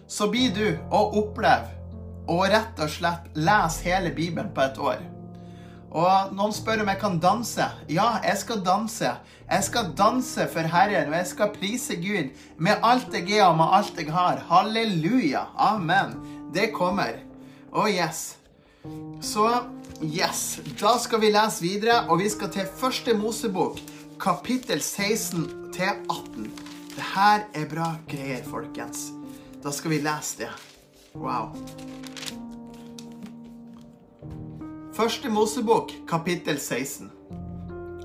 så 0.08 0.28
blir 0.30 0.52
du 0.54 0.67
å 0.93 1.06
oppleve 1.21 1.71
og 2.30 2.45
rett 2.52 2.80
og 2.80 2.91
slett 2.91 3.34
lese 3.36 3.84
hele 3.88 4.13
Bibelen 4.15 4.52
på 4.56 4.63
et 4.63 4.80
år. 4.80 5.02
Og 5.93 6.34
noen 6.34 6.54
spør 6.56 6.82
om 6.82 6.89
jeg 6.89 6.99
kan 7.02 7.19
danse. 7.21 7.65
Ja, 7.91 8.15
jeg 8.26 8.39
skal 8.41 8.63
danse. 8.65 9.12
Jeg 9.45 9.65
skal 9.67 9.91
danse 9.97 10.47
for 10.49 10.69
Herren, 10.73 11.12
og 11.12 11.17
jeg 11.19 11.28
skal 11.30 11.52
prise 11.54 11.97
Gud 12.02 12.32
med 12.58 12.82
alt 12.82 13.13
jeg 13.13 13.38
er 13.38 13.45
og 13.45 13.60
med 13.60 13.76
alt 13.78 13.99
jeg 14.02 14.10
har. 14.13 14.41
Halleluja. 14.49 15.45
Amen. 15.54 16.15
Det 16.56 16.71
kommer. 16.73 17.21
Og 17.69 17.86
oh, 17.86 17.91
yes. 17.91 18.39
Så 19.21 19.45
yes. 20.02 20.60
Da 20.82 20.95
skal 21.02 21.21
vi 21.21 21.30
lese 21.34 21.62
videre, 21.62 22.08
og 22.10 22.19
vi 22.23 22.30
skal 22.30 22.49
til 22.54 22.73
første 22.78 23.13
Mosebok, 23.17 23.78
kapittel 24.19 24.82
16 24.82 25.71
til 25.73 25.89
18. 26.10 26.52
Det 26.95 27.06
her 27.15 27.45
er 27.54 27.65
bra 27.69 27.95
greier, 28.10 28.43
folkens. 28.45 29.12
Da 29.63 29.71
skal 29.71 29.91
vi 29.91 29.99
lese 30.04 30.43
det. 30.43 30.49
Wow. 31.15 31.54
Første 34.93 35.30
Mosebok, 35.30 35.91
kapittel 36.10 36.60
16. 36.60 37.12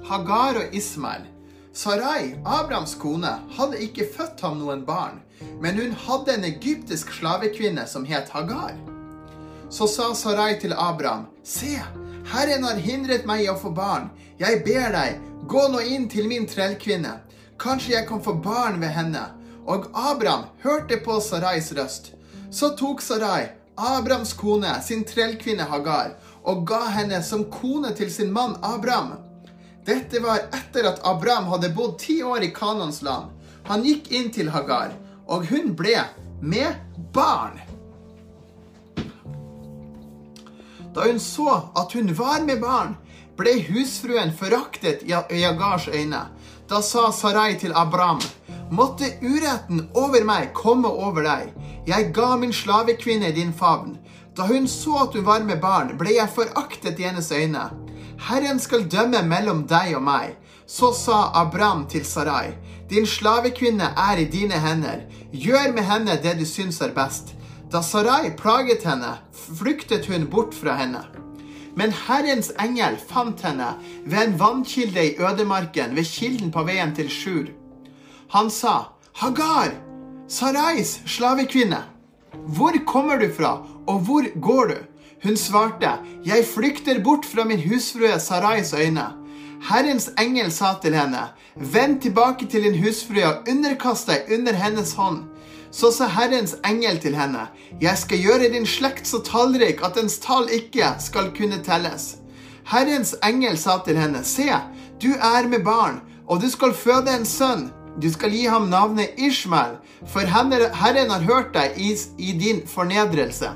Hagar 0.09 0.63
og 0.63 0.75
Ismael. 0.75 1.27
Sarai, 1.73 2.35
Abrahams 2.45 2.95
kone, 2.95 3.35
hadde 3.59 3.81
ikke 3.85 4.09
født 4.17 4.41
ham 4.41 4.57
noen 4.59 4.83
barn, 4.87 5.21
men 5.63 5.79
hun 5.79 5.93
hadde 5.93 6.35
en 6.35 6.47
egyptisk 6.49 7.13
slavekvinne 7.21 7.85
som 7.87 8.07
het 8.09 8.33
Hagar. 8.35 8.75
Så 9.71 9.87
sa 9.87 10.15
Sarai 10.15 10.57
til 10.61 10.73
Abraham, 10.73 11.29
Se, 11.45 11.77
Herren 12.33 12.65
har 12.65 12.81
hindret 12.83 13.29
meg 13.29 13.45
i 13.45 13.53
å 13.53 13.57
få 13.57 13.71
barn. 13.77 14.09
Jeg 14.39 14.61
ber 14.63 14.93
deg, 14.95 15.17
gå 15.51 15.65
nå 15.73 15.81
inn 15.83 16.05
til 16.11 16.29
min 16.31 16.45
trellkvinne. 16.47 17.17
Kanskje 17.59 17.97
jeg 17.97 18.07
kan 18.07 18.21
få 18.23 18.37
barn 18.39 18.77
ved 18.79 18.93
henne. 18.95 19.25
Og 19.67 19.89
Abraham 19.91 20.45
hørte 20.63 21.01
på 21.03 21.17
Sarais 21.21 21.73
røst. 21.75 22.13
Så 22.51 22.71
tok 22.79 23.03
Sarai, 23.03 23.49
Abrahams 23.75 24.33
kone, 24.39 24.71
sin 24.83 25.03
trellkvinne 25.05 25.67
Hagar, 25.67 26.15
og 26.47 26.63
ga 26.71 26.85
henne 26.95 27.19
som 27.27 27.49
kone 27.51 27.91
til 27.99 28.13
sin 28.15 28.31
mann 28.33 28.55
Abraham. 28.63 29.17
Dette 29.87 30.23
var 30.23 30.47
etter 30.55 30.87
at 30.87 31.03
Abraham 31.03 31.51
hadde 31.51 31.73
bodd 31.75 31.99
ti 31.99 32.21
år 32.23 32.47
i 32.47 32.53
Kanans 32.55 33.03
land. 33.03 33.35
Han 33.67 33.83
gikk 33.83 34.13
inn 34.15 34.31
til 34.31 34.53
Hagar, 34.55 34.95
og 35.27 35.51
hun 35.51 35.75
ble 35.77 35.99
med 36.41 36.79
barn. 37.13 37.59
Da 40.95 41.11
hun 41.11 41.19
så 41.19 41.51
at 41.77 41.93
hun 41.93 42.15
var 42.17 42.47
med 42.47 42.63
barn, 42.63 42.95
ble 43.39 43.55
husfruen 43.69 44.33
foraktet 44.35 45.05
i 45.07 45.15
Jagars 45.41 45.89
øyne. 45.89 46.27
Da 46.69 46.83
sa 46.83 47.13
Sarai 47.13 47.59
til 47.59 47.73
Abraham, 47.75 48.21
måtte 48.71 49.07
uretten 49.23 49.87
over 49.95 50.25
meg 50.27 50.51
komme 50.55 50.89
over 50.89 51.23
deg. 51.23 51.53
Jeg 51.87 52.11
ga 52.15 52.35
min 52.37 52.53
slavekvinne 52.53 53.31
din 53.33 53.53
favn. 53.53 53.97
Da 54.37 54.47
hun 54.47 54.67
så 54.69 55.05
at 55.05 55.15
hun 55.15 55.25
var 55.27 55.47
med 55.47 55.63
barn, 55.63 55.95
ble 55.99 56.17
jeg 56.17 56.35
foraktet 56.35 56.99
i 56.99 57.07
hennes 57.07 57.31
øyne. 57.33 57.71
Herren 58.29 58.59
skal 58.61 58.89
dømme 58.91 59.23
mellom 59.23 59.65
deg 59.71 59.95
og 59.97 60.03
meg. 60.03 60.35
Så 60.67 60.93
sa 60.93 61.31
Abraham 61.35 61.87
til 61.89 62.05
Sarai, 62.05 62.53
din 62.91 63.07
slavekvinne 63.07 63.95
er 63.97 64.21
i 64.21 64.27
dine 64.29 64.59
hender. 64.61 65.07
Gjør 65.33 65.73
med 65.73 65.87
henne 65.89 66.19
det 66.23 66.37
du 66.39 66.45
syns 66.45 66.83
er 66.85 66.93
best. 66.93 67.33
Da 67.73 67.81
Sarai 67.83 68.35
plaget 68.37 68.85
henne, 68.85 69.15
flyktet 69.33 70.11
hun 70.13 70.27
bort 70.29 70.55
fra 70.55 70.77
henne. 70.77 71.07
Men 71.77 71.93
Herrens 71.93 72.51
engel 72.61 72.97
fant 73.09 73.41
henne 73.45 73.75
ved 74.05 74.19
en 74.23 74.39
vannkilde 74.41 75.05
i 75.07 75.17
ødemarken, 75.19 75.97
ved 75.97 76.05
kilden 76.05 76.53
på 76.53 76.65
veien 76.65 76.95
til 76.95 77.11
Sjur. 77.11 77.51
Han 78.35 78.51
sa, 78.51 78.93
Hagar, 79.15 79.73
Sarais 80.29 81.01
slavekvinne. 81.07 81.83
Hvor 82.57 82.73
kommer 82.87 83.17
du 83.19 83.29
fra, 83.37 83.67
og 83.87 84.01
hvor 84.01 84.41
går 84.41 84.67
du? 84.67 84.77
Hun 85.25 85.37
svarte, 85.37 85.91
Jeg 86.25 86.45
flykter 86.55 87.03
bort 87.05 87.25
fra 87.25 87.45
min 87.45 87.61
husfrue 87.61 88.21
Sarais 88.21 88.75
øyne. 88.75 89.07
Herrens 89.71 90.11
engel 90.19 90.53
sa 90.53 90.75
til 90.83 90.95
henne, 90.95 91.29
Vend 91.57 92.01
tilbake 92.01 92.47
til 92.47 92.63
din 92.63 92.85
husfrue 92.85 93.25
og 93.27 93.49
underkast 93.51 94.07
deg 94.07 94.29
under 94.39 94.53
hennes 94.53 94.93
hånd. 94.93 95.25
Så 95.71 95.91
sa 95.93 96.07
Herrens 96.09 96.55
engel 96.65 96.99
til 96.99 97.15
henne, 97.17 97.49
Jeg 97.81 97.99
skal 97.99 98.19
gjøre 98.19 98.53
din 98.53 98.67
slekt 98.67 99.07
så 99.07 99.21
tallrik 99.25 99.83
at 99.85 99.95
dens 99.95 100.19
tall 100.19 100.49
ikke 100.49 100.95
skal 101.01 101.33
kunne 101.37 101.63
telles. 101.65 102.17
Herrens 102.65 103.15
engel 103.25 103.59
sa 103.59 103.79
til 103.85 103.97
henne, 103.97 104.25
Se, 104.25 104.49
du 105.03 105.13
er 105.13 105.49
med 105.49 105.65
barn, 105.65 106.01
og 106.27 106.41
du 106.41 106.51
skal 106.51 106.75
føde 106.75 107.17
en 107.17 107.27
sønn. 107.27 107.71
Du 108.03 108.11
skal 108.13 108.31
gi 108.31 108.47
ham 108.47 108.69
navnet 108.69 109.19
Ishmael, 109.19 109.79
for 110.07 110.21
Herren 110.21 111.11
har 111.11 111.25
hørt 111.27 111.55
deg 111.55 111.75
i, 111.77 111.95
i 112.19 112.33
din 112.33 112.63
fornedrelse. 112.67 113.51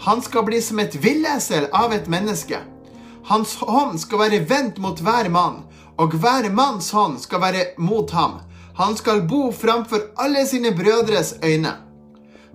Han 0.00 0.22
skal 0.22 0.44
bli 0.46 0.60
som 0.62 0.78
et 0.78 0.94
villesel 1.02 1.66
av 1.74 1.92
et 1.92 2.06
menneske. 2.08 2.60
Hans 3.26 3.56
hånd 3.60 3.98
skal 3.98 4.22
være 4.22 4.44
vendt 4.48 4.78
mot 4.78 5.00
hver 5.00 5.28
mann, 5.28 5.64
og 5.98 6.14
hver 6.22 6.46
manns 6.54 6.92
hånd 6.94 7.18
skal 7.18 7.42
være 7.42 7.64
mot 7.78 8.10
ham. 8.14 8.38
Han 8.78 8.96
skal 8.96 9.24
bo 9.26 9.52
framfor 9.52 10.00
alle 10.16 10.46
sine 10.46 10.70
brødres 10.76 11.34
øyne. 11.44 11.72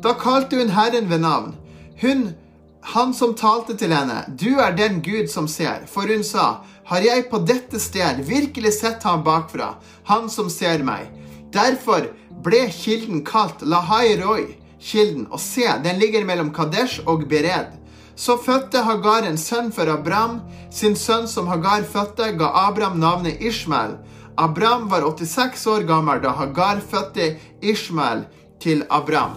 Da 0.04 0.14
kalte 0.20 0.58
hun 0.58 0.70
Herren 0.70 1.10
ved 1.10 1.20
navn. 1.20 1.56
Hun, 2.02 2.30
han 2.84 3.14
som 3.14 3.36
talte 3.36 3.76
til 3.78 3.92
henne, 3.94 4.24
du 4.40 4.60
er 4.60 4.76
den 4.76 5.02
Gud 5.04 5.28
som 5.28 5.48
ser. 5.48 5.84
For 5.88 6.08
hun 6.08 6.24
sa, 6.24 6.64
har 6.86 7.04
jeg 7.04 7.28
på 7.32 7.42
dette 7.48 7.80
sted 7.80 8.24
virkelig 8.28 8.74
sett 8.80 9.04
ham 9.04 9.24
bakfra, 9.24 9.76
han 10.08 10.30
som 10.30 10.50
ser 10.50 10.84
meg. 10.84 11.12
Derfor 11.54 12.08
ble 12.44 12.66
kilden 12.72 13.24
kalt 13.28 13.62
Lahai 13.62 14.16
Roy, 14.24 14.48
kilden, 14.80 15.28
og 15.32 15.40
se, 15.40 15.68
den 15.84 16.00
ligger 16.00 16.26
mellom 16.26 16.54
Kadesh 16.56 17.04
og 17.06 17.28
Bered. 17.30 17.76
Så 18.16 18.38
fødte 18.38 18.84
Hagar 18.84 19.28
en 19.28 19.38
sønn 19.38 19.72
for 19.72 19.90
Abraham. 19.92 20.40
Sin 20.72 20.96
sønn 20.96 21.28
som 21.28 21.48
Hagar 21.48 21.84
fødte, 21.84 22.32
ga 22.38 22.52
Abraham 22.68 23.00
navnet 23.00 23.42
Ishmael. 23.42 23.98
Abraham 24.36 24.90
var 24.90 25.02
86 25.02 25.68
år 25.68 25.82
gammel 25.82 26.22
da 26.22 26.32
Hagar 26.34 26.80
fødte 26.90 27.36
Ishmael 27.62 28.24
til 28.60 28.82
Abraham. 28.90 29.36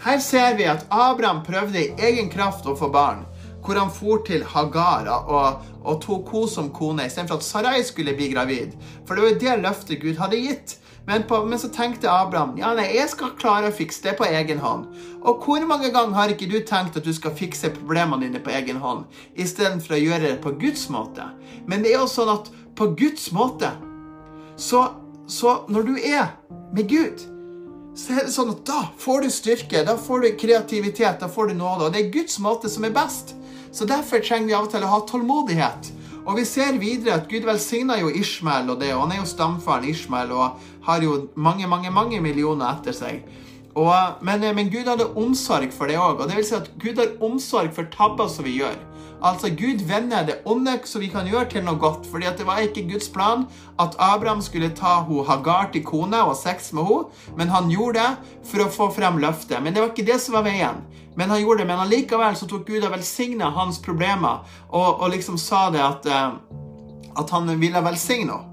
Her 0.00 0.18
ser 0.18 0.56
vi 0.56 0.64
at 0.64 0.86
Abraham 0.90 1.42
prøvde 1.44 1.82
i 1.82 1.92
egen 2.00 2.30
kraft 2.32 2.66
å 2.66 2.76
få 2.78 2.88
barn 2.92 3.26
hvor 3.62 3.78
han 3.78 3.92
for 3.94 4.24
til 4.26 4.42
Hagar 4.42 5.06
og, 5.06 5.60
og 5.84 6.00
tok 6.02 6.32
henne 6.34 6.50
som 6.50 6.70
kone 6.74 7.04
istedenfor 7.06 7.38
at 7.38 7.46
Sarai 7.46 7.82
skulle 7.86 8.16
bli 8.18 8.32
gravid. 8.32 8.72
For 9.06 9.14
det 9.14 9.22
var 9.22 9.30
jo 9.30 9.42
det 9.44 9.58
løftet 9.60 10.00
Gud 10.02 10.18
hadde 10.18 10.40
gitt. 10.40 10.78
Men, 11.06 11.24
på, 11.26 11.40
men, 11.44 11.58
så 11.58 11.66
tenkte 11.70 12.10
Abraham 12.10 12.54
ja, 12.60 12.72
nei, 12.78 12.88
jeg 12.94 13.08
skal 13.10 13.32
klare 13.38 13.72
å 13.72 13.74
fikse 13.74 14.04
det 14.04 14.16
på 14.18 14.26
egen 14.26 14.60
hånd. 14.62 14.86
Og 15.26 15.42
hvor 15.42 15.64
mange 15.66 15.90
ganger 15.94 16.14
har 16.14 16.30
ikke 16.30 16.46
du 16.50 16.60
tenkt 16.66 16.98
at 16.98 17.06
du 17.06 17.10
skal 17.14 17.34
fikse 17.34 17.72
problemene 17.74 18.28
dine 18.28 18.42
på 18.42 18.54
egen 18.54 18.78
hånd, 18.82 19.08
istedenfor 19.34 19.96
å 19.96 20.02
gjøre 20.02 20.28
det 20.28 20.36
på 20.44 20.54
Guds 20.62 20.86
måte? 20.94 21.26
Men 21.66 21.82
det 21.82 21.94
er 21.94 22.04
jo 22.04 22.10
sånn 22.10 22.30
at 22.36 22.52
på 22.82 22.90
Guds 22.98 23.30
måte 23.32 23.70
så, 24.58 24.88
så 25.30 25.60
når 25.70 25.86
du 25.86 25.94
er 26.02 26.32
med 26.74 26.88
Gud 26.90 27.22
så 27.94 28.14
er 28.16 28.26
det 28.26 28.32
sånn 28.32 28.52
at 28.54 28.62
da 28.64 28.80
får 28.98 29.24
du 29.24 29.30
styrke, 29.32 29.82
da 29.84 29.98
får 30.00 30.24
du 30.24 30.28
kreativitet, 30.40 31.20
da 31.20 31.28
får 31.28 31.50
du 31.50 31.58
nåde. 31.58 31.86
Og 31.86 31.92
det 31.92 32.00
er 32.00 32.14
Guds 32.14 32.38
måte 32.40 32.70
som 32.72 32.86
er 32.88 32.94
best. 32.94 33.34
Så 33.72 33.84
derfor 33.88 34.22
trenger 34.24 34.48
vi 34.48 34.54
av 34.56 34.64
og 34.64 34.72
til 34.72 34.86
å 34.86 34.92
ha 34.94 35.00
tålmodighet. 35.08 35.90
Og 36.22 36.38
vi 36.38 36.46
ser 36.48 36.78
videre 36.80 37.18
at 37.18 37.28
Gud 37.28 37.44
velsigna 37.44 37.98
jo 38.00 38.08
Ishmael 38.08 38.70
og 38.72 38.80
det, 38.80 38.94
og 38.94 39.04
han 39.04 39.12
er 39.12 39.20
jo 39.20 39.28
stamfaren 39.28 39.88
Ishmael 39.90 40.32
og 40.32 40.62
har 40.86 41.04
jo 41.04 41.18
mange, 41.34 41.68
mange, 41.68 41.92
mange 41.92 42.20
millioner 42.24 42.78
etter 42.78 42.96
seg. 42.96 43.26
Og, 43.74 43.94
men, 44.20 44.42
men, 44.54 44.68
Gud 44.68 44.88
hadde 44.88 45.08
omsorg 45.16 45.72
for 45.72 45.88
det 45.88 45.96
òg. 45.96 46.20
Og 46.20 46.28
det 46.28 46.36
vil 46.36 46.46
si 46.46 46.56
at 46.58 46.70
Gud 46.80 47.00
har 47.00 47.14
omsorg 47.24 47.72
for 47.72 47.88
tabber 47.92 48.28
som 48.28 48.44
vi 48.44 48.58
gjør. 48.58 48.76
Altså, 49.22 49.52
Gud 49.54 49.84
vender 49.86 50.26
det 50.26 50.40
onde 50.44 50.74
som 50.84 51.00
vi 51.00 51.08
kan 51.08 51.28
gjøre, 51.30 51.46
til 51.48 51.64
noe 51.64 51.78
godt. 51.78 52.06
fordi 52.10 52.26
det 52.38 52.46
var 52.46 52.58
ikke 52.58 52.88
Guds 52.90 53.08
plan 53.08 53.46
at 53.80 53.94
Abraham 53.98 54.42
skulle 54.42 54.72
ta 54.74 54.98
ho 55.06 55.22
Hagar 55.22 55.70
til 55.72 55.84
kone 55.84 56.18
og 56.22 56.34
ha 56.34 56.34
sex 56.34 56.72
med 56.72 56.84
henne, 56.84 57.36
men 57.36 57.48
han 57.48 57.70
gjorde 57.70 58.00
det 58.00 58.48
for 58.50 58.64
å 58.64 58.70
få 58.70 58.90
frem 58.92 59.20
løftet. 59.22 59.62
Men 59.62 59.72
det 59.72 59.82
var 59.82 59.92
ikke 59.94 60.10
det 60.10 60.20
som 60.20 60.34
var 60.34 60.42
veien. 60.42 60.82
Men 61.16 61.30
han 61.30 61.40
gjorde 61.40 61.62
det, 61.62 61.68
men 61.68 61.78
allikevel 61.78 62.36
så 62.36 62.48
tok 62.48 62.66
Gud 62.66 62.82
og 62.82 62.92
velsigna 62.92 63.50
hans 63.52 63.78
problemer 63.78 64.42
og, 64.70 65.00
og, 65.00 65.10
liksom 65.12 65.38
sa 65.38 65.68
det 65.70 65.82
at, 65.84 66.08
uh, 66.08 67.20
at 67.20 67.30
han 67.30 67.60
ville 67.60 67.84
velsigne 67.84 68.32
henne. 68.32 68.48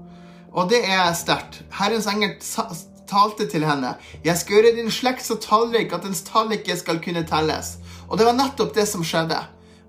Og 0.50 0.66
det 0.70 0.80
er 0.82 1.12
sterkt. 1.14 1.60
Herrens 1.70 2.08
engel 2.10 2.32
talte 3.10 3.46
til 3.50 3.66
henne. 3.66 3.96
Jeg 4.24 4.38
skal 4.38 4.60
gjøre 4.60 4.76
din 4.78 4.92
slekt 4.94 5.26
så 5.26 5.36
tallrik 5.42 5.92
at 5.92 6.06
dens 6.06 6.22
tall 6.26 6.52
ikke 6.54 6.78
skal 6.78 7.02
kunne 7.02 7.26
telles. 7.28 7.76
Og 8.08 8.18
det 8.18 8.28
var 8.28 8.38
nettopp 8.38 8.74
det 8.76 8.86
som 8.88 9.04
skjedde. 9.06 9.38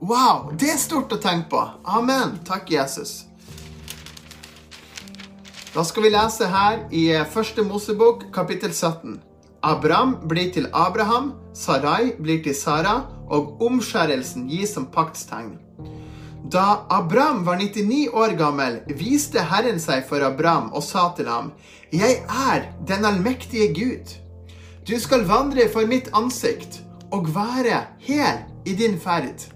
Wow, 0.01 0.49
det 0.57 0.73
er 0.73 0.79
stort 0.81 1.13
å 1.13 1.21
tenke 1.21 1.51
på. 1.53 1.61
Amen. 1.85 2.39
Takk, 2.47 2.71
Jesus. 2.73 3.21
Da 5.71 5.85
skal 5.87 6.03
vi 6.03 6.09
lese 6.11 6.49
her 6.51 6.81
i 6.91 7.05
første 7.31 7.63
Mosebok, 7.63 8.25
kapittel 8.35 8.73
17. 8.73 9.21
Abraham 9.63 10.17
blir 10.27 10.49
til 10.51 10.65
Abraham, 10.73 11.35
Sarai 11.53 12.15
blir 12.17 12.41
til 12.43 12.55
Sara, 12.57 13.05
og 13.29 13.61
omskjærelsen 13.61 14.49
gis 14.49 14.73
som 14.73 14.89
paktstegn. 14.91 15.53
Da 16.51 16.85
Abraham 16.89 17.45
var 17.45 17.55
99 17.55 18.09
år 18.13 18.29
gammel, 18.35 18.81
viste 18.99 19.39
Herren 19.39 19.77
seg 19.79 20.01
for 20.03 20.19
Abraham 20.25 20.65
og 20.75 20.83
sa 20.83 21.05
til 21.15 21.29
ham, 21.31 21.53
Jeg 21.93 22.25
er 22.27 22.65
den 22.87 23.05
allmektige 23.07 23.69
Gud. 23.71 24.11
Du 24.83 24.99
skal 24.99 25.23
vandre 25.29 25.69
for 25.71 25.87
mitt 25.87 26.09
ansikt 26.11 26.81
og 27.11 27.29
være 27.31 27.85
hel 28.03 28.41
i 28.65 28.75
din 28.75 28.99
ferd. 28.99 29.47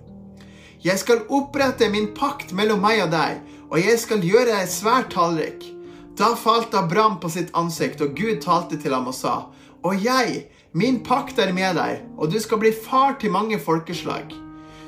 Jeg 0.83 1.01
skal 1.01 1.25
opprette 1.27 1.89
min 1.91 2.13
pakt 2.15 2.55
mellom 2.55 2.79
meg 2.79 3.03
og 3.03 3.11
deg, 3.11 3.43
og 3.67 3.75
jeg 3.81 3.99
skal 3.99 4.23
gjøre 4.23 4.53
deg 4.53 4.71
svært 4.71 5.11
tallrik. 5.11 5.67
Da 6.15 6.31
falt 6.39 6.79
Abraham 6.79 7.19
på 7.19 7.27
sitt 7.27 7.51
ansikt, 7.59 7.99
og 7.99 8.15
Gud 8.15 8.39
talte 8.39 8.79
til 8.79 8.95
ham 8.95 9.11
og 9.11 9.19
sa, 9.19 9.51
Og 9.83 9.99
jeg, 9.99 10.47
min 10.71 11.03
pakt 11.03 11.39
er 11.39 11.51
med 11.51 11.75
deg, 11.75 12.07
og 12.17 12.31
du 12.31 12.39
skal 12.39 12.63
bli 12.63 12.71
far 12.71 13.19
til 13.19 13.35
mange 13.35 13.59
folkeslag. 13.59 14.44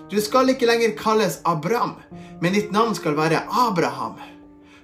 Du 0.07 0.19
skal 0.23 0.49
ikke 0.53 0.67
lenger 0.69 0.95
kalles 0.99 1.41
Abraham, 1.45 1.97
men 2.41 2.55
ditt 2.55 2.71
navn 2.71 2.95
skal 2.95 3.17
være 3.17 3.43
Abraham. 3.51 4.15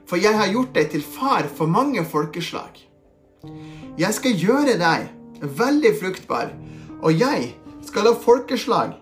For 0.09 0.19
jeg 0.19 0.35
har 0.35 0.51
gjort 0.51 0.73
deg 0.75 0.89
til 0.91 1.03
far 1.03 1.47
for 1.47 1.69
mange 1.71 2.03
folkeslag. 2.05 2.81
Jeg 3.97 4.13
skal 4.17 4.35
gjøre 4.39 4.75
deg 4.81 5.07
veldig 5.43 5.93
fruktbar, 6.01 6.51
og 6.99 7.15
jeg 7.15 7.53
skal 7.83 8.07
la 8.07 8.13
folkeslag 8.19 8.99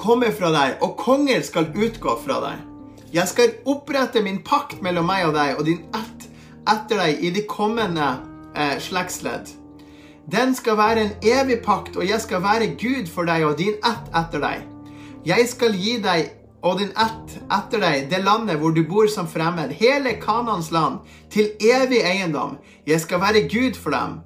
komme 0.00 0.30
fra 0.32 0.48
deg, 0.54 0.78
og 0.80 0.96
konger 1.00 1.42
skal 1.44 1.68
utgå 1.76 2.16
fra 2.24 2.40
deg. 2.44 2.66
Jeg 3.12 3.28
skal 3.28 3.56
opprette 3.68 4.22
min 4.24 4.40
pakt 4.46 4.80
mellom 4.84 5.08
meg 5.10 5.26
og 5.28 5.34
deg 5.36 5.58
og 5.58 5.66
din 5.66 5.82
ett 5.96 6.28
etter 6.70 7.00
deg 7.02 7.24
i 7.24 7.32
de 7.34 7.42
kommende 7.48 8.06
eh, 8.54 8.76
slektsledd. 8.80 9.59
Den 10.30 10.52
skal 10.54 10.76
være 10.78 11.00
en 11.02 11.14
evig 11.26 11.56
pakt, 11.64 11.96
og 11.96 12.06
jeg 12.06 12.20
skal 12.22 12.42
være 12.42 12.74
Gud 12.78 13.08
for 13.10 13.26
deg 13.26 13.42
og 13.48 13.56
din 13.58 13.74
ett 13.82 14.12
etter 14.14 14.42
deg. 14.44 14.60
Jeg 15.26 15.48
skal 15.50 15.74
gi 15.74 15.96
deg 16.04 16.28
og 16.62 16.78
din 16.78 16.92
ett 16.92 17.32
etter 17.50 17.82
deg 17.82 18.06
det 18.12 18.20
landet 18.22 18.60
hvor 18.60 18.70
du 18.76 18.84
bor 18.86 19.08
som 19.10 19.26
fremmed, 19.26 19.72
hele 19.80 20.12
Kanans 20.22 20.70
land, 20.70 21.00
til 21.34 21.50
evig 21.58 22.04
eiendom. 22.06 22.58
Jeg 22.86 23.02
skal 23.02 23.22
være 23.24 23.48
Gud 23.50 23.74
for 23.74 23.96
dem. 23.96 24.20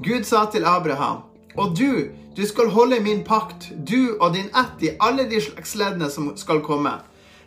Gud 0.00 0.24
sa 0.24 0.46
til 0.48 0.64
Abraham, 0.64 1.26
og 1.58 1.76
du, 1.76 2.08
du 2.36 2.46
skal 2.46 2.72
holde 2.72 3.02
min 3.04 3.20
pakt, 3.26 3.68
du 3.76 4.16
og 4.20 4.32
din 4.38 4.48
ett 4.56 4.86
i 4.86 4.96
alle 4.96 5.28
de 5.28 5.44
slags 5.44 5.76
leddene 5.76 6.08
som 6.10 6.32
skal 6.40 6.64
komme. 6.64 6.96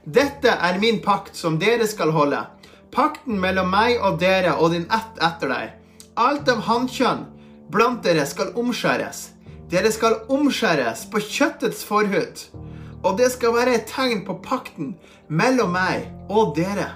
Dette 0.05 0.53
er 0.53 0.81
min 0.83 1.01
pakt 1.01 1.37
som 1.39 1.57
dere 1.57 1.87
skal 1.89 2.13
holde. 2.13 2.45
Pakten 2.93 3.41
mellom 3.41 3.73
meg 3.73 3.97
og 3.97 4.19
dere 4.21 4.59
og 4.59 4.75
din 4.75 4.85
ett 4.91 5.23
etter 5.23 5.49
deg. 5.49 5.79
Alt 6.13 6.49
av 6.51 6.67
hannkjønn 6.67 7.31
blant 7.73 8.03
dere 8.05 8.25
skal 8.29 8.53
omskjæres. 8.59 9.31
Dere 9.71 9.91
skal 9.91 10.19
omskjæres 10.31 11.07
på 11.11 11.21
kjøttets 11.25 11.83
forhud. 11.87 12.43
Og 13.03 13.17
det 13.19 13.31
skal 13.33 13.55
være 13.55 13.79
et 13.79 13.89
tegn 13.89 14.21
på 14.27 14.37
pakten 14.45 14.93
mellom 15.27 15.73
meg 15.75 16.07
og 16.29 16.53
dere. 16.55 16.91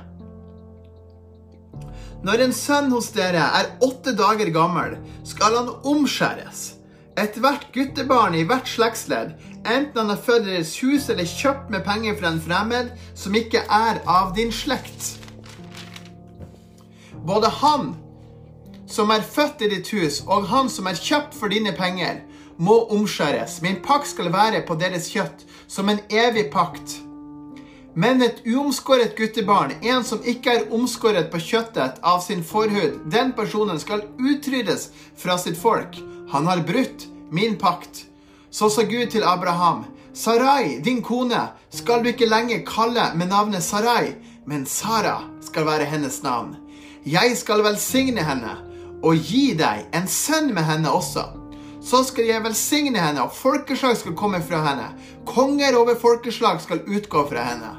Når 2.26 2.44
en 2.46 2.56
sønn 2.56 2.90
hos 2.94 3.12
dere 3.16 3.44
er 3.60 3.74
åtte 3.86 4.14
dager 4.18 4.50
gammel, 4.54 4.98
skal 5.28 5.60
han 5.60 5.70
omskjæres. 5.86 6.74
Ethvert 7.18 7.68
guttebarn 7.74 8.36
i 8.38 8.44
hvert 8.46 8.70
slektsledd, 8.70 9.34
enten 9.66 9.98
han 9.98 10.14
er 10.14 10.22
født 10.22 10.46
i 10.46 10.54
deres 10.54 10.76
hus 10.82 11.08
eller 11.10 11.30
kjøpt 11.30 11.72
med 11.74 11.86
penger 11.86 12.18
fra 12.20 12.30
en 12.34 12.42
fremmed 12.42 12.92
som 13.18 13.38
ikke 13.38 13.64
er 13.66 14.02
av 14.06 14.36
din 14.38 14.54
slekt. 14.54 15.16
Både 17.26 17.50
han 17.62 17.96
som 18.88 19.12
er 19.12 19.26
født 19.26 19.62
i 19.62 19.70
ditt 19.72 19.90
hus, 19.96 20.22
og 20.28 20.48
han 20.52 20.70
som 20.72 20.88
er 20.88 21.00
kjøpt 21.00 21.36
for 21.36 21.52
dine 21.52 21.74
penger, 21.76 22.22
må 22.58 22.80
omskjæres. 22.94 23.62
Min 23.62 23.82
pakt 23.84 24.08
skal 24.08 24.32
være 24.34 24.64
på 24.68 24.78
deres 24.80 25.10
kjøtt, 25.14 25.46
som 25.68 25.90
en 25.90 26.00
evig 26.10 26.48
pakt. 26.54 26.98
Men 27.98 28.22
et 28.22 28.44
uomskåret 28.46 29.16
guttebarn, 29.18 29.74
en 29.82 30.04
som 30.06 30.22
ikke 30.22 30.54
er 30.54 30.68
omskåret 30.74 31.32
på 31.34 31.42
kjøttet 31.42 31.98
av 32.06 32.22
sin 32.22 32.44
forhud, 32.46 33.00
den 33.10 33.34
personen 33.38 33.80
skal 33.82 34.06
utryddes 34.22 34.92
fra 35.18 35.38
sitt 35.42 35.58
folk. 35.58 35.98
Han 36.34 36.46
har 36.46 36.66
brutt 36.66 37.08
min 37.34 37.58
pakt. 37.58 38.06
Så 38.52 38.70
sa 38.70 38.86
Gud 38.86 39.10
til 39.12 39.26
Abraham, 39.26 39.86
Sarai, 40.14 40.80
din 40.82 41.02
kone, 41.02 41.42
skal 41.70 42.04
du 42.04 42.10
ikke 42.10 42.30
lenger 42.30 42.64
kalle 42.66 43.12
med 43.18 43.30
navnet 43.34 43.66
Sarai, 43.66 44.16
men 44.46 44.66
Sara 44.66 45.20
skal 45.46 45.66
være 45.66 45.90
hennes 45.90 46.22
navn. 46.24 46.56
Jeg 47.06 47.38
skal 47.38 47.62
velsigne 47.64 48.24
henne 48.26 48.67
og 49.04 49.16
gi 49.16 49.52
deg 49.58 49.88
en 49.96 50.08
sønn 50.10 50.54
med 50.56 50.66
henne 50.68 50.92
også. 50.92 51.26
Så 51.84 52.02
skal 52.04 52.28
jeg 52.28 52.44
velsigne 52.44 53.00
henne, 53.00 53.24
og 53.24 53.36
folkeslag 53.36 53.96
skal 53.98 54.16
komme 54.18 54.42
fra 54.44 54.60
henne. 54.66 54.88
Konger 55.28 55.78
over 55.80 55.96
folkeslag 56.00 56.60
skal 56.64 56.84
utgå 56.84 57.24
fra 57.30 57.46
henne. 57.48 57.74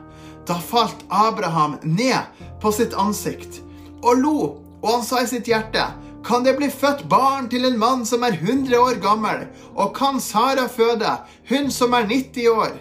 Da 0.49 0.57
falt 0.57 1.03
Abraham 1.13 1.77
ned 1.83 2.45
på 2.63 2.73
sitt 2.73 2.95
ansikt 2.97 3.61
og 3.99 4.21
lo, 4.23 4.39
og 4.81 4.93
han 4.93 5.03
sa 5.05 5.21
i 5.21 5.29
sitt 5.29 5.51
hjerte 5.51 5.83
kan 6.29 6.45
det 6.45 6.57
bli 6.59 6.67
født 6.71 7.07
barn 7.09 7.47
til 7.49 7.65
en 7.65 7.79
mann 7.79 8.03
som 8.07 8.25
er 8.27 8.35
100 8.37 8.77
år 8.77 8.99
gammel? 9.01 9.47
Og 9.75 9.95
kan 9.97 10.21
Sara 10.21 10.67
føde, 10.69 11.15
hun 11.49 11.71
som 11.73 11.95
er 11.97 12.05
90 12.11 12.49
år? 12.53 12.75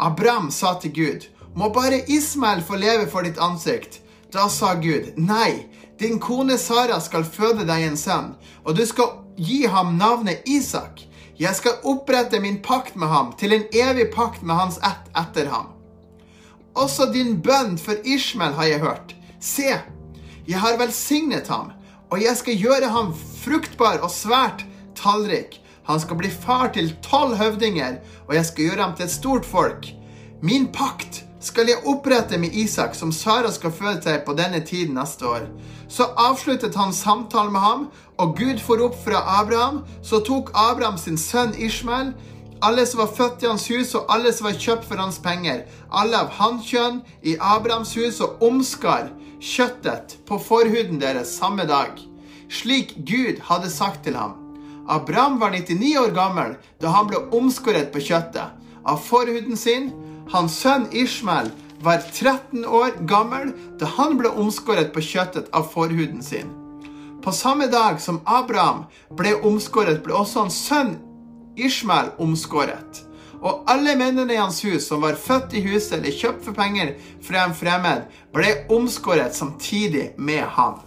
Abraham 0.00 0.50
sa 0.50 0.72
til 0.80 0.94
Gud, 0.96 1.26
må 1.54 1.68
bare 1.74 2.00
Ismael 2.10 2.62
få 2.62 2.80
leve 2.80 3.06
for 3.06 3.22
ditt 3.22 3.38
ansikt. 3.38 4.00
Da 4.32 4.48
sa 4.50 4.74
Gud, 4.74 5.12
nei, 5.16 5.68
din 5.98 6.18
kone 6.22 6.58
Sara 6.58 7.00
skal 7.00 7.26
føde 7.26 7.66
deg 7.68 7.86
en 7.86 7.96
sønn, 7.98 8.34
og 8.64 8.76
du 8.78 8.84
skal 8.86 9.18
gi 9.36 9.64
ham 9.66 9.96
navnet 9.98 10.46
Isak. 10.46 11.04
Jeg 11.38 11.54
skal 11.54 11.82
opprette 11.86 12.40
min 12.42 12.60
pakt 12.62 12.96
med 12.98 13.08
ham, 13.08 13.32
til 13.38 13.54
en 13.54 13.66
evig 13.72 14.10
pakt 14.14 14.42
med 14.42 14.58
hans 14.58 14.78
ett 14.82 15.10
etter 15.18 15.50
ham. 15.52 15.74
Også 16.74 17.08
din 17.12 17.38
bønn 17.42 17.78
for 17.78 17.98
Ishmael 18.04 18.54
har 18.58 18.70
jeg 18.70 18.82
hørt. 18.82 19.14
Se, 19.40 19.74
jeg 20.48 20.62
har 20.62 20.78
velsignet 20.78 21.50
ham 21.50 21.72
og 22.10 22.22
jeg 22.22 22.36
skal 22.40 22.56
gjøre 22.56 22.90
ham 22.92 23.12
fruktbar 23.42 24.00
og 24.04 24.12
svært 24.12 24.64
tallrik. 24.96 25.60
Han 25.88 26.00
skal 26.00 26.18
bli 26.20 26.30
far 26.32 26.72
til 26.72 26.90
tolv 27.04 27.36
høvdinger, 27.40 28.00
og 28.28 28.34
jeg 28.36 28.48
skal 28.48 28.68
gjøre 28.68 28.82
ham 28.82 28.94
til 28.96 29.08
et 29.08 29.12
stort 29.12 29.48
folk. 29.48 29.88
Min 30.42 30.68
pakt 30.72 31.24
skal 31.40 31.70
jeg 31.70 31.82
opprette 31.86 32.38
med 32.38 32.54
Isak, 32.54 32.94
som 32.94 33.12
Sara 33.14 33.50
skal 33.54 33.74
føde 33.74 34.00
seg 34.02 34.24
på 34.26 34.34
denne 34.38 34.60
tiden 34.66 34.96
neste 34.98 35.26
år. 35.26 35.46
Så 35.88 36.08
avsluttet 36.18 36.76
han 36.76 36.92
samtalen 36.92 37.52
med 37.54 37.62
ham, 37.62 37.84
og 38.18 38.34
Gud 38.38 38.58
for 38.58 38.82
opp 38.82 38.96
fra 39.04 39.22
Abraham. 39.38 39.84
Så 40.02 40.20
tok 40.26 40.50
Abraham 40.54 40.98
sin 40.98 41.18
sønn 41.18 41.54
Ishmael, 41.54 42.12
alle 42.62 42.86
som 42.86 43.04
var 43.04 43.14
født 43.14 43.44
i 43.44 43.50
hans 43.50 43.68
hus, 43.70 43.94
og 43.94 44.10
alle 44.10 44.32
som 44.34 44.48
var 44.48 44.58
kjøpt 44.58 44.88
for 44.88 44.98
hans 44.98 45.20
penger, 45.22 45.62
alle 45.94 46.18
av 46.18 46.34
hannkjønn 46.40 47.02
i 47.22 47.36
Abrahams 47.38 47.94
hus, 47.94 48.18
og 48.20 48.42
omskar 48.42 49.12
kjøttet 49.38 50.18
på 50.26 50.40
forhuden 50.42 50.98
deres 50.98 51.36
samme 51.38 51.68
dag, 51.70 51.94
slik 52.50 52.96
Gud 53.06 53.38
hadde 53.46 53.70
sagt 53.70 54.02
til 54.04 54.18
ham. 54.18 54.34
Abraham 54.88 55.38
var 55.40 55.52
99 55.52 55.94
år 56.00 56.14
gammel 56.16 56.54
da 56.80 56.90
han 56.94 57.10
ble 57.10 57.20
omskåret 57.36 57.92
på 57.92 58.02
kjøttet 58.02 58.56
av 58.88 59.00
forhuden 59.04 59.56
sin. 59.56 59.90
Hans 60.28 60.58
sønn 60.60 60.86
Ishmael 60.92 61.48
var 61.80 62.02
13 62.12 62.64
år 62.64 62.98
gammel 63.08 63.54
da 63.80 63.88
han 63.96 64.18
ble 64.18 64.28
omskåret 64.28 64.90
på 64.92 65.00
kjøttet 65.00 65.48
av 65.56 65.70
forhuden 65.72 66.20
sin. 66.22 66.50
På 67.24 67.32
samme 67.32 67.68
dag 67.72 68.00
som 68.00 68.20
Abraham 68.28 68.84
ble 69.16 69.32
omskåret, 69.40 70.02
ble 70.04 70.12
også 70.14 70.44
hans 70.44 70.58
sønn 70.68 70.96
Ishmael 71.56 72.12
omskåret. 72.20 73.04
Og 73.40 73.64
alle 73.70 73.94
mennene 73.96 74.34
i 74.34 74.40
hans 74.40 74.60
hus 74.66 74.90
som 74.90 75.00
var 75.06 75.16
født 75.16 75.54
i 75.56 75.62
huset 75.64 75.96
eller 75.98 76.12
kjøpt 76.14 76.44
for 76.44 76.58
penger 76.58 76.92
fra 77.24 77.46
en 77.46 77.56
fremmed, 77.56 78.04
ble 78.34 78.52
omskåret 78.74 79.36
samtidig 79.36 80.10
med 80.18 80.44
ham. 80.58 80.82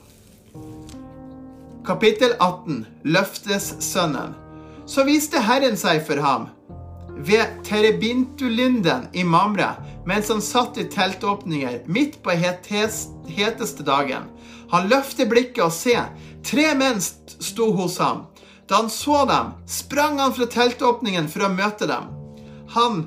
Kapittel 1.87 2.35
18 2.37 2.85
Løftes 3.09 3.73
sønnen. 3.81 4.35
Så 4.85 5.07
viste 5.07 5.41
Herren 5.41 5.79
seg 5.79 6.03
for 6.05 6.21
ham 6.21 6.51
ved 7.27 7.61
Terebintulinden 7.67 9.07
i 9.13 9.23
Mamre 9.23 9.73
mens 10.07 10.29
han 10.33 10.41
satt 10.41 10.77
i 10.81 10.87
teltåpninger 10.89 11.83
midt 11.85 12.21
på 12.23 12.33
heteste 12.33 13.85
dagen. 13.85 14.29
Han 14.71 14.87
løfter 14.89 15.29
blikket 15.29 15.63
og 15.65 15.75
se, 15.75 15.97
tre 16.47 16.71
menn 16.79 17.01
sto 17.01 17.71
hos 17.77 17.99
ham. 18.01 18.25
Da 18.65 18.81
han 18.81 18.89
så 18.89 19.25
dem, 19.29 19.51
sprang 19.69 20.17
han 20.19 20.33
fra 20.33 20.47
teltåpningen 20.49 21.29
for 21.29 21.45
å 21.45 21.53
møte 21.53 21.89
dem. 21.91 22.09
Han 22.73 23.05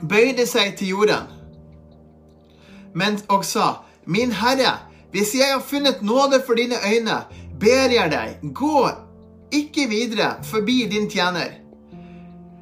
bøyde 0.00 0.46
seg 0.48 0.78
til 0.78 0.94
jorden 0.94 1.28
men, 2.92 3.18
og 3.28 3.44
sa, 3.44 3.84
Min 4.04 4.32
Herre, 4.32 4.78
hvis 5.14 5.34
jeg 5.34 5.52
har 5.52 5.62
funnet 5.62 6.02
nåde 6.02 6.42
for 6.46 6.58
dine 6.58 6.78
øyne, 6.86 7.22
ber 7.60 7.92
jeg 7.92 8.10
deg, 8.12 8.52
gå 8.54 8.88
ikke 9.54 9.88
videre 9.90 10.34
forbi 10.46 10.84
din 10.90 11.10
tjener. 11.10 11.59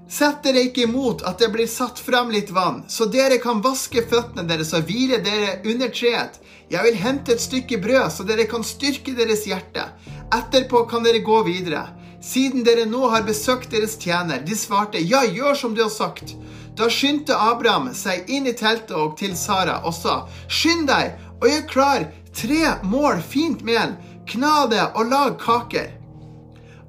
Sett 0.09 0.41
dere 0.43 0.63
ikke 0.65 0.87
imot 0.87 1.21
at 1.29 1.43
det 1.43 1.51
blir 1.53 1.69
satt 1.69 1.99
fram 2.01 2.31
litt 2.33 2.49
vann, 2.57 2.81
så 2.89 3.05
dere 3.13 3.37
kan 3.43 3.61
vaske 3.61 4.01
føttene 4.09 4.47
deres 4.49 4.73
og 4.73 4.87
hvile 4.89 5.19
dere 5.21 5.59
under 5.69 5.93
treet. 5.93 6.39
Jeg 6.73 6.85
vil 6.87 6.97
hente 6.97 7.35
et 7.35 7.45
stykke 7.45 7.77
brød, 7.85 8.07
så 8.15 8.25
dere 8.25 8.47
kan 8.49 8.65
styrke 8.65 9.13
deres 9.17 9.45
hjerte. 9.49 9.85
Etterpå 10.33 10.87
kan 10.89 11.05
dere 11.05 11.21
gå 11.25 11.43
videre. 11.45 11.85
Siden 12.25 12.65
dere 12.65 12.87
nå 12.89 13.05
har 13.13 13.29
besøkt 13.29 13.71
deres 13.73 13.99
tjener. 14.01 14.41
De 14.41 14.57
svarte, 14.57 14.99
ja, 14.99 15.23
gjør 15.29 15.61
som 15.61 15.77
du 15.77 15.85
har 15.85 15.93
sagt. 15.93 16.33
Da 16.79 16.89
skyndte 16.89 17.37
Abraham 17.37 17.93
seg 17.95 18.29
inn 18.33 18.49
i 18.49 18.57
teltet 18.57 18.97
og 18.97 19.17
til 19.21 19.37
Sara 19.37 19.83
og 19.85 19.93
sa, 19.93 20.23
skynd 20.49 20.89
deg 20.89 21.21
og 21.39 21.49
gjør 21.51 21.69
klar 21.69 22.09
tre 22.33 22.75
mål 22.87 23.21
fint 23.21 23.65
mel, 23.67 23.97
kna 24.29 24.67
det 24.73 24.85
og 24.95 25.13
lag 25.13 25.37
kaker. 25.43 25.98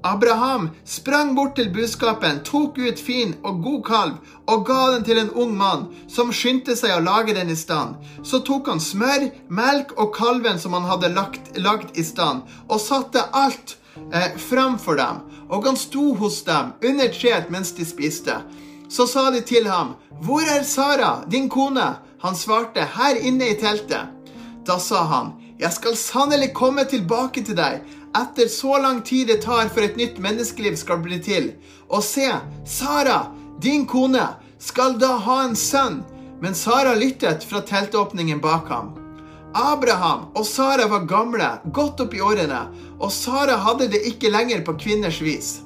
Abraham 0.02 0.70
sprang 0.84 1.34
bort 1.36 1.58
til 1.58 1.68
buskapen, 1.72 2.40
tok 2.44 2.78
ut 2.78 3.00
fin 3.00 3.34
og 3.44 3.58
god 3.64 3.82
kalv 3.84 4.30
og 4.48 4.62
ga 4.66 4.78
den 4.94 5.04
til 5.04 5.18
en 5.20 5.32
ung 5.36 5.52
mann, 5.56 5.88
som 6.08 6.32
skyndte 6.32 6.76
seg 6.76 6.94
å 6.94 7.02
lage 7.04 7.34
den 7.36 7.52
i 7.52 7.56
stand. 7.58 7.98
Så 8.24 8.40
tok 8.46 8.70
han 8.72 8.80
smør, 8.80 9.28
melk 9.52 9.92
og 10.00 10.14
kalven 10.16 10.58
som 10.58 10.72
han 10.78 10.88
hadde 10.88 11.12
lagt, 11.12 11.52
lagt 11.60 12.00
i 12.00 12.04
stand, 12.06 12.48
og 12.68 12.80
satte 12.80 13.26
alt 13.36 13.76
eh, 14.08 14.32
framfor 14.40 14.96
dem. 14.96 15.20
Og 15.52 15.68
han 15.68 15.76
sto 15.76 16.14
hos 16.16 16.40
dem 16.48 16.72
under 16.80 17.12
treet 17.12 17.52
mens 17.52 17.74
de 17.76 17.84
spiste. 17.84 18.40
Så 18.90 19.06
sa 19.06 19.28
de 19.30 19.44
til 19.44 19.68
ham, 19.68 19.94
Hvor 20.24 20.42
er 20.42 20.64
Sara, 20.64 21.24
din 21.28 21.48
kone? 21.48 21.94
Han 22.20 22.34
svarte, 22.36 22.84
Her 22.96 23.16
inne 23.20 23.52
i 23.52 23.58
teltet. 23.60 24.08
Da 24.66 24.78
sa 24.78 25.04
han, 25.04 25.32
Jeg 25.60 25.72
skal 25.72 25.96
sannelig 25.96 26.54
komme 26.54 26.84
tilbake 26.88 27.44
til 27.44 27.56
deg 27.56 27.84
etter 28.16 28.48
så 28.48 28.78
lang 28.78 29.02
tid 29.02 29.26
det 29.26 29.42
tar 29.42 29.68
for 29.68 29.86
et 29.86 29.96
nytt 29.96 30.18
menneskeliv 30.18 30.76
skal 30.76 31.02
bli 31.04 31.20
til. 31.22 31.52
Og 31.88 32.02
se, 32.04 32.28
Sara, 32.66 33.30
din 33.62 33.86
kone, 33.86 34.26
skal 34.58 34.98
da 34.98 35.14
ha 35.26 35.42
en 35.44 35.56
sønn. 35.56 36.02
Men 36.40 36.54
Sara 36.56 36.94
lyttet 36.96 37.44
fra 37.44 37.60
teltåpningen 37.60 38.40
bak 38.40 38.68
ham. 38.72 38.94
Abraham 39.54 40.28
og 40.38 40.46
Sara 40.46 40.86
var 40.88 41.08
gamle, 41.10 41.48
godt 41.74 42.00
opp 42.04 42.14
i 42.14 42.22
årene, 42.22 42.60
og 43.00 43.10
Sara 43.12 43.58
hadde 43.58 43.90
det 43.90 44.04
ikke 44.06 44.30
lenger 44.30 44.62
på 44.64 44.76
kvinners 44.78 45.18
vis. 45.20 45.58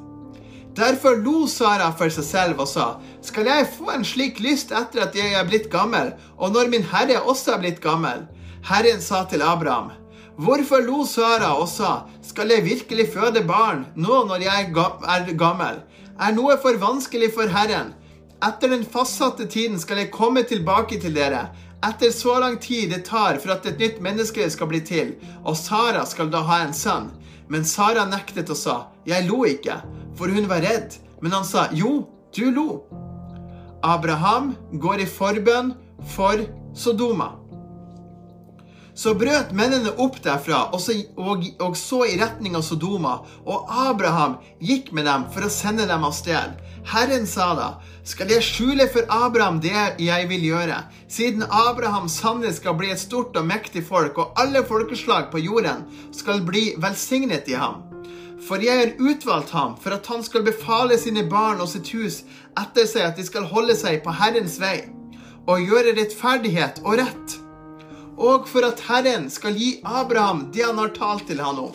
Derfor 0.74 1.20
lo 1.20 1.44
Sara 1.46 1.90
for 1.94 2.10
seg 2.10 2.26
selv 2.26 2.62
og 2.64 2.70
sa, 2.70 2.86
skal 3.22 3.46
jeg 3.46 3.68
få 3.76 3.92
en 3.92 4.06
slik 4.08 4.40
lyst 4.42 4.72
etter 4.74 5.04
at 5.04 5.14
jeg 5.14 5.36
er 5.36 5.44
blitt 5.46 5.68
gammel, 5.70 6.14
og 6.40 6.56
når 6.56 6.72
min 6.72 6.88
herre 6.94 7.20
også 7.22 7.54
er 7.54 7.60
blitt 7.62 7.84
gammel? 7.84 8.24
Herren 8.64 9.04
sa 9.04 9.22
til 9.28 9.44
Abraham, 9.44 9.92
Hvorfor 10.34 10.82
lo 10.82 11.04
Sara 11.06 11.52
og 11.60 11.68
sa, 11.70 12.08
skal 12.24 12.50
jeg 12.50 12.64
virkelig 12.64 13.10
føde 13.12 13.42
barn 13.46 13.84
nå 13.96 14.22
når 14.28 14.46
jeg 14.46 14.70
er 14.70 15.34
gammel? 15.36 15.82
Er 16.14 16.32
noe 16.36 16.56
for 16.62 16.78
vanskelig 16.80 17.32
for 17.34 17.50
Herren? 17.52 17.92
Etter 18.44 18.72
den 18.72 18.84
fastsatte 18.84 19.46
tiden 19.50 19.78
skal 19.80 20.00
jeg 20.02 20.12
komme 20.14 20.42
tilbake 20.48 20.98
til 21.00 21.14
dere, 21.16 21.48
etter 21.84 22.12
så 22.14 22.38
lang 22.40 22.56
tid 22.60 22.90
det 22.92 23.04
tar 23.08 23.38
for 23.42 23.54
at 23.54 23.66
et 23.68 23.80
nytt 23.80 24.00
menneske 24.04 24.46
skal 24.52 24.70
bli 24.70 24.80
til, 24.84 25.14
og 25.44 25.56
Sara 25.58 26.04
skal 26.08 26.32
da 26.32 26.40
ha 26.48 26.62
en 26.64 26.74
sønn. 26.76 27.10
Men 27.48 27.64
Sara 27.68 28.06
nektet 28.08 28.50
og 28.52 28.56
sa, 28.56 28.76
jeg 29.04 29.28
lo 29.28 29.44
ikke, 29.48 29.76
for 30.16 30.32
hun 30.32 30.48
var 30.48 30.64
redd. 30.64 30.96
Men 31.20 31.36
han 31.36 31.44
sa, 31.44 31.68
jo, 31.72 32.06
du 32.36 32.48
lo. 32.52 32.68
Abraham 33.84 34.54
går 34.80 35.04
i 35.04 35.08
forbønn 35.08 35.74
for 36.14 36.40
Sodoma. 36.76 37.34
Så 38.94 39.14
brøt 39.18 39.50
mennene 39.50 39.90
opp 39.98 40.20
derfra 40.22 40.68
og 40.72 40.78
så, 40.82 40.94
og, 41.18 41.42
og 41.58 41.74
så, 41.76 42.04
i 42.06 42.18
retning 42.20 42.54
av 42.54 42.62
Sodoma, 42.62 43.16
og 43.42 43.66
Abraham 43.88 44.36
gikk 44.62 44.92
med 44.94 45.08
dem 45.10 45.26
for 45.34 45.46
å 45.46 45.50
sende 45.50 45.88
dem 45.90 46.06
av 46.06 46.14
sted. 46.14 46.54
Herren 46.86 47.26
sa 47.26 47.48
da, 47.58 47.68
skal 48.06 48.30
jeg 48.30 48.44
skjule 48.46 48.86
for 48.92 49.08
Abraham 49.10 49.58
det 49.64 49.74
jeg 49.98 50.28
vil 50.30 50.46
gjøre, 50.46 50.78
siden 51.10 51.42
Abraham 51.48 52.06
sannelig 52.12 52.60
skal 52.60 52.76
bli 52.78 52.92
et 52.94 53.02
stort 53.02 53.34
og 53.40 53.48
mektig 53.48 53.82
folk, 53.88 54.20
og 54.20 54.38
alle 54.38 54.62
folkeslag 54.68 55.30
på 55.32 55.42
jorden 55.42 55.86
skal 56.14 56.44
bli 56.46 56.70
velsignet 56.78 57.50
i 57.50 57.58
ham. 57.58 57.82
For 58.44 58.60
jeg 58.60 58.76
har 58.78 58.98
utvalgt 59.00 59.54
ham 59.56 59.78
for 59.80 59.96
at 59.96 60.06
han 60.12 60.22
skal 60.22 60.44
befale 60.44 60.98
sine 61.00 61.24
barn 61.26 61.62
og 61.64 61.70
sitt 61.72 61.88
hus 61.96 62.22
etter 62.60 62.86
seg 62.86 63.08
at 63.08 63.16
de 63.16 63.24
skal 63.26 63.48
holde 63.48 63.74
seg 63.78 64.02
på 64.04 64.12
Herrens 64.14 64.58
vei 64.60 64.84
og 65.48 65.64
gjøre 65.64 65.96
rettferdighet 65.96 66.82
og 66.84 66.98
rett 67.00 67.38
og 68.16 68.48
for 68.48 68.66
at 68.66 68.82
Herren 68.88 69.26
skal 69.30 69.56
gi 69.58 69.80
Abraham 69.84 70.48
det 70.54 70.64
han 70.64 70.78
har 70.78 70.94
talt 70.96 71.26
til 71.28 71.42
han 71.42 71.58
om. 71.58 71.74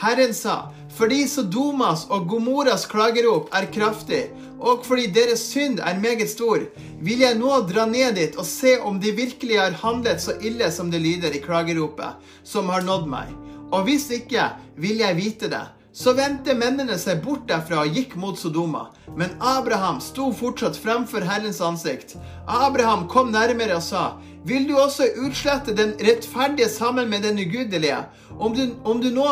Herren 0.00 0.34
sa, 0.34 0.70
fordi 0.94 1.24
Sodomas 1.28 2.06
og 2.10 2.26
Gomoras 2.30 2.86
klagerop 2.90 3.50
er 3.54 3.68
kraftig, 3.74 4.24
og 4.58 4.84
fordi 4.86 5.06
deres 5.14 5.42
synd 5.50 5.80
er 5.82 6.00
meget 6.00 6.30
stor, 6.30 6.62
vil 7.04 7.24
jeg 7.24 7.38
nå 7.38 7.60
dra 7.68 7.86
ned 7.90 8.14
dit 8.18 8.36
og 8.38 8.46
se 8.48 8.76
om 8.80 9.00
de 9.00 9.12
virkelig 9.14 9.58
har 9.60 9.78
handlet 9.82 10.22
så 10.22 10.36
ille 10.40 10.70
som 10.72 10.90
det 10.90 11.02
lyder 11.02 11.34
i 11.34 11.42
klageropet, 11.42 12.14
som 12.44 12.70
har 12.72 12.86
nådd 12.86 13.08
meg. 13.10 13.32
Og 13.74 13.86
hvis 13.88 14.08
ikke, 14.14 14.52
vil 14.78 15.02
jeg 15.02 15.18
vite 15.18 15.50
det. 15.50 15.64
Så 15.94 16.10
vendte 16.18 16.56
mennene 16.58 16.96
seg 16.98 17.20
bort 17.22 17.44
derfra 17.46 17.84
og 17.84 17.94
gikk 17.94 18.16
mot 18.18 18.38
Sodoma. 18.38 18.88
Men 19.14 19.36
Abraham 19.38 20.00
sto 20.02 20.32
fortsatt 20.34 20.78
fremfor 20.82 21.22
Herrens 21.22 21.60
ansikt. 21.62 22.16
Abraham 22.50 23.06
kom 23.10 23.30
nærmere 23.30 23.76
og 23.78 23.84
sa, 23.86 24.04
vil 24.44 24.66
du 24.66 24.74
også 24.74 25.06
utslette 25.22 25.76
den 25.78 25.94
rettferdige 26.02 26.68
sammen 26.68 27.12
med 27.12 27.22
den 27.22 27.38
ugudelige. 27.38 28.00
Om 28.34 28.56
du, 28.56 28.64
om 28.82 28.98
du 29.00 29.12
nå 29.14 29.28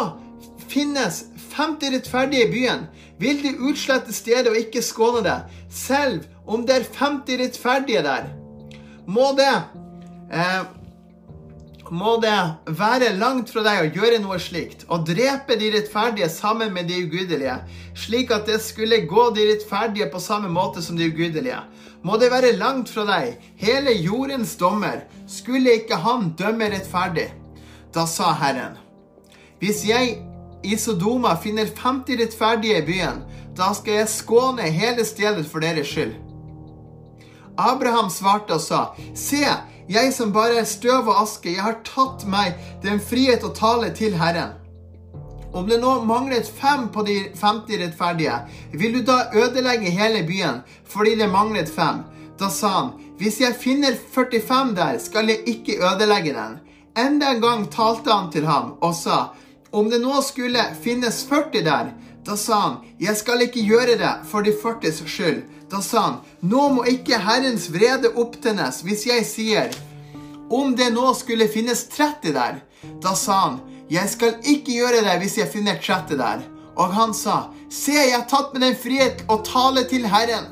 finnes 0.70 1.24
50 1.56 1.96
rettferdige 1.96 2.46
i 2.46 2.52
byen, 2.52 2.86
vil 3.18 3.42
du 3.42 3.66
utslette 3.68 4.14
stedet 4.14 4.52
og 4.52 4.60
ikke 4.60 4.84
skåne 4.86 5.24
det, 5.26 5.40
selv 5.68 6.22
om 6.46 6.62
det 6.66 6.78
er 6.78 6.86
50 6.94 7.42
rettferdige 7.42 8.04
der. 8.06 8.30
Må 9.10 9.32
det 9.34 9.50
eh, 10.30 10.62
må 11.92 12.14
det 12.22 12.36
være 12.72 13.10
langt 13.20 13.50
fra 13.52 13.60
deg 13.66 13.82
å 13.82 13.88
gjøre 13.92 14.20
noe 14.24 14.38
slikt, 14.40 14.86
og 14.88 15.04
drepe 15.10 15.58
de 15.60 15.68
rettferdige 15.74 16.30
sammen 16.32 16.72
med 16.72 16.88
de 16.88 17.02
ugudelige, 17.04 17.58
slik 17.92 18.32
at 18.32 18.46
det 18.48 18.62
skulle 18.64 19.02
gå 19.10 19.26
de 19.36 19.44
rettferdige 19.50 20.08
på 20.12 20.22
samme 20.22 20.48
måte 20.48 20.80
som 20.84 20.96
de 20.96 21.10
ugudelige. 21.12 21.60
Må 22.02 22.16
det 22.16 22.32
være 22.32 22.54
langt 22.56 22.88
fra 22.90 23.04
deg, 23.06 23.36
hele 23.60 23.92
jordens 24.00 24.54
dommer, 24.56 25.04
skulle 25.28 25.76
ikke 25.82 26.00
han 26.00 26.32
dømme 26.38 26.70
rettferdig? 26.72 27.28
Da 27.92 28.06
sa 28.08 28.32
Herren, 28.40 28.78
hvis 29.60 29.84
jeg 29.84 30.16
i 30.64 30.78
Sodoma 30.80 31.34
finner 31.42 31.68
50 31.68 32.22
rettferdige 32.22 32.80
i 32.80 32.86
byen, 32.86 33.20
da 33.52 33.68
skal 33.76 34.00
jeg 34.00 34.14
skåne 34.14 34.72
hele 34.72 35.04
stedet 35.04 35.44
for 35.44 35.60
deres 35.60 35.92
skyld. 35.92 36.16
Abraham 37.60 38.08
svarte 38.08 38.56
og 38.56 38.64
sa, 38.64 38.86
Se, 39.14 39.44
jeg 39.88 40.12
som 40.14 40.32
bare 40.32 40.60
er 40.62 40.68
støv 40.68 41.08
og 41.08 41.22
aske, 41.24 41.52
jeg 41.54 41.62
har 41.62 41.80
tatt 41.86 42.26
meg 42.30 42.58
den 42.82 43.00
frihet 43.02 43.44
å 43.44 43.54
tale 43.56 43.90
til 43.96 44.14
Herren. 44.18 44.58
Om 45.52 45.66
det 45.68 45.80
nå 45.82 45.98
manglet 46.08 46.48
fem 46.48 46.86
på 46.92 47.02
de 47.04 47.16
50 47.36 47.82
rettferdige, 47.82 48.38
vil 48.72 48.94
du 48.96 49.02
da 49.04 49.26
ødelegge 49.36 49.92
hele 49.92 50.22
byen 50.28 50.62
fordi 50.88 51.16
det 51.20 51.28
manglet 51.32 51.68
fem? 51.68 52.04
Da 52.40 52.48
sa 52.50 52.70
han, 52.78 52.92
hvis 53.20 53.40
jeg 53.42 53.58
finner 53.60 53.98
45 54.14 54.72
der, 54.78 54.96
skal 54.98 55.28
jeg 55.28 55.44
ikke 55.46 55.76
ødelegge 55.84 56.32
den. 56.34 56.56
Enda 56.98 57.34
en 57.34 57.42
gang 57.42 57.66
talte 57.70 58.10
han 58.10 58.30
til 58.32 58.46
ham 58.48 58.74
og 58.80 58.94
sa, 58.96 59.34
om 59.72 59.90
det 59.90 60.00
nå 60.02 60.20
skulle 60.24 60.64
finnes 60.84 61.22
40 61.28 61.64
der, 61.64 61.92
da 62.24 62.36
sa 62.38 62.58
han, 62.60 62.76
jeg 63.02 63.16
skal 63.18 63.42
ikke 63.42 63.64
gjøre 63.66 63.96
det 63.98 64.12
for 64.30 64.46
de 64.46 64.52
40s 64.54 65.02
skyld. 65.10 65.42
Da 65.70 65.80
sa 65.82 66.02
han, 66.04 66.20
nå 66.40 66.68
må 66.76 66.84
ikke 66.86 67.18
Herrens 67.18 67.66
vrede 67.72 68.12
opptennes 68.20 68.82
hvis 68.86 69.06
jeg 69.08 69.26
sier, 69.26 69.74
om 70.52 70.76
det 70.76 70.92
nå 70.94 71.14
skulle 71.18 71.50
finnes 71.50 71.86
30 71.90 72.34
der. 72.36 72.60
Da 73.02 73.16
sa 73.18 73.38
han, 73.46 73.60
jeg 73.90 74.08
skal 74.12 74.38
ikke 74.38 74.76
gjøre 74.78 75.02
det 75.06 75.18
hvis 75.22 75.38
jeg 75.40 75.50
finner 75.50 75.80
30 75.82 76.20
der. 76.20 76.46
Og 76.78 76.94
han 76.94 77.12
sa, 77.16 77.50
se, 77.68 77.96
jeg 77.96 78.14
har 78.14 78.28
tatt 78.30 78.54
med 78.54 78.62
den 78.64 78.78
frihet 78.78 79.26
å 79.28 79.40
tale 79.44 79.82
til 79.90 80.06
Herren. 80.08 80.46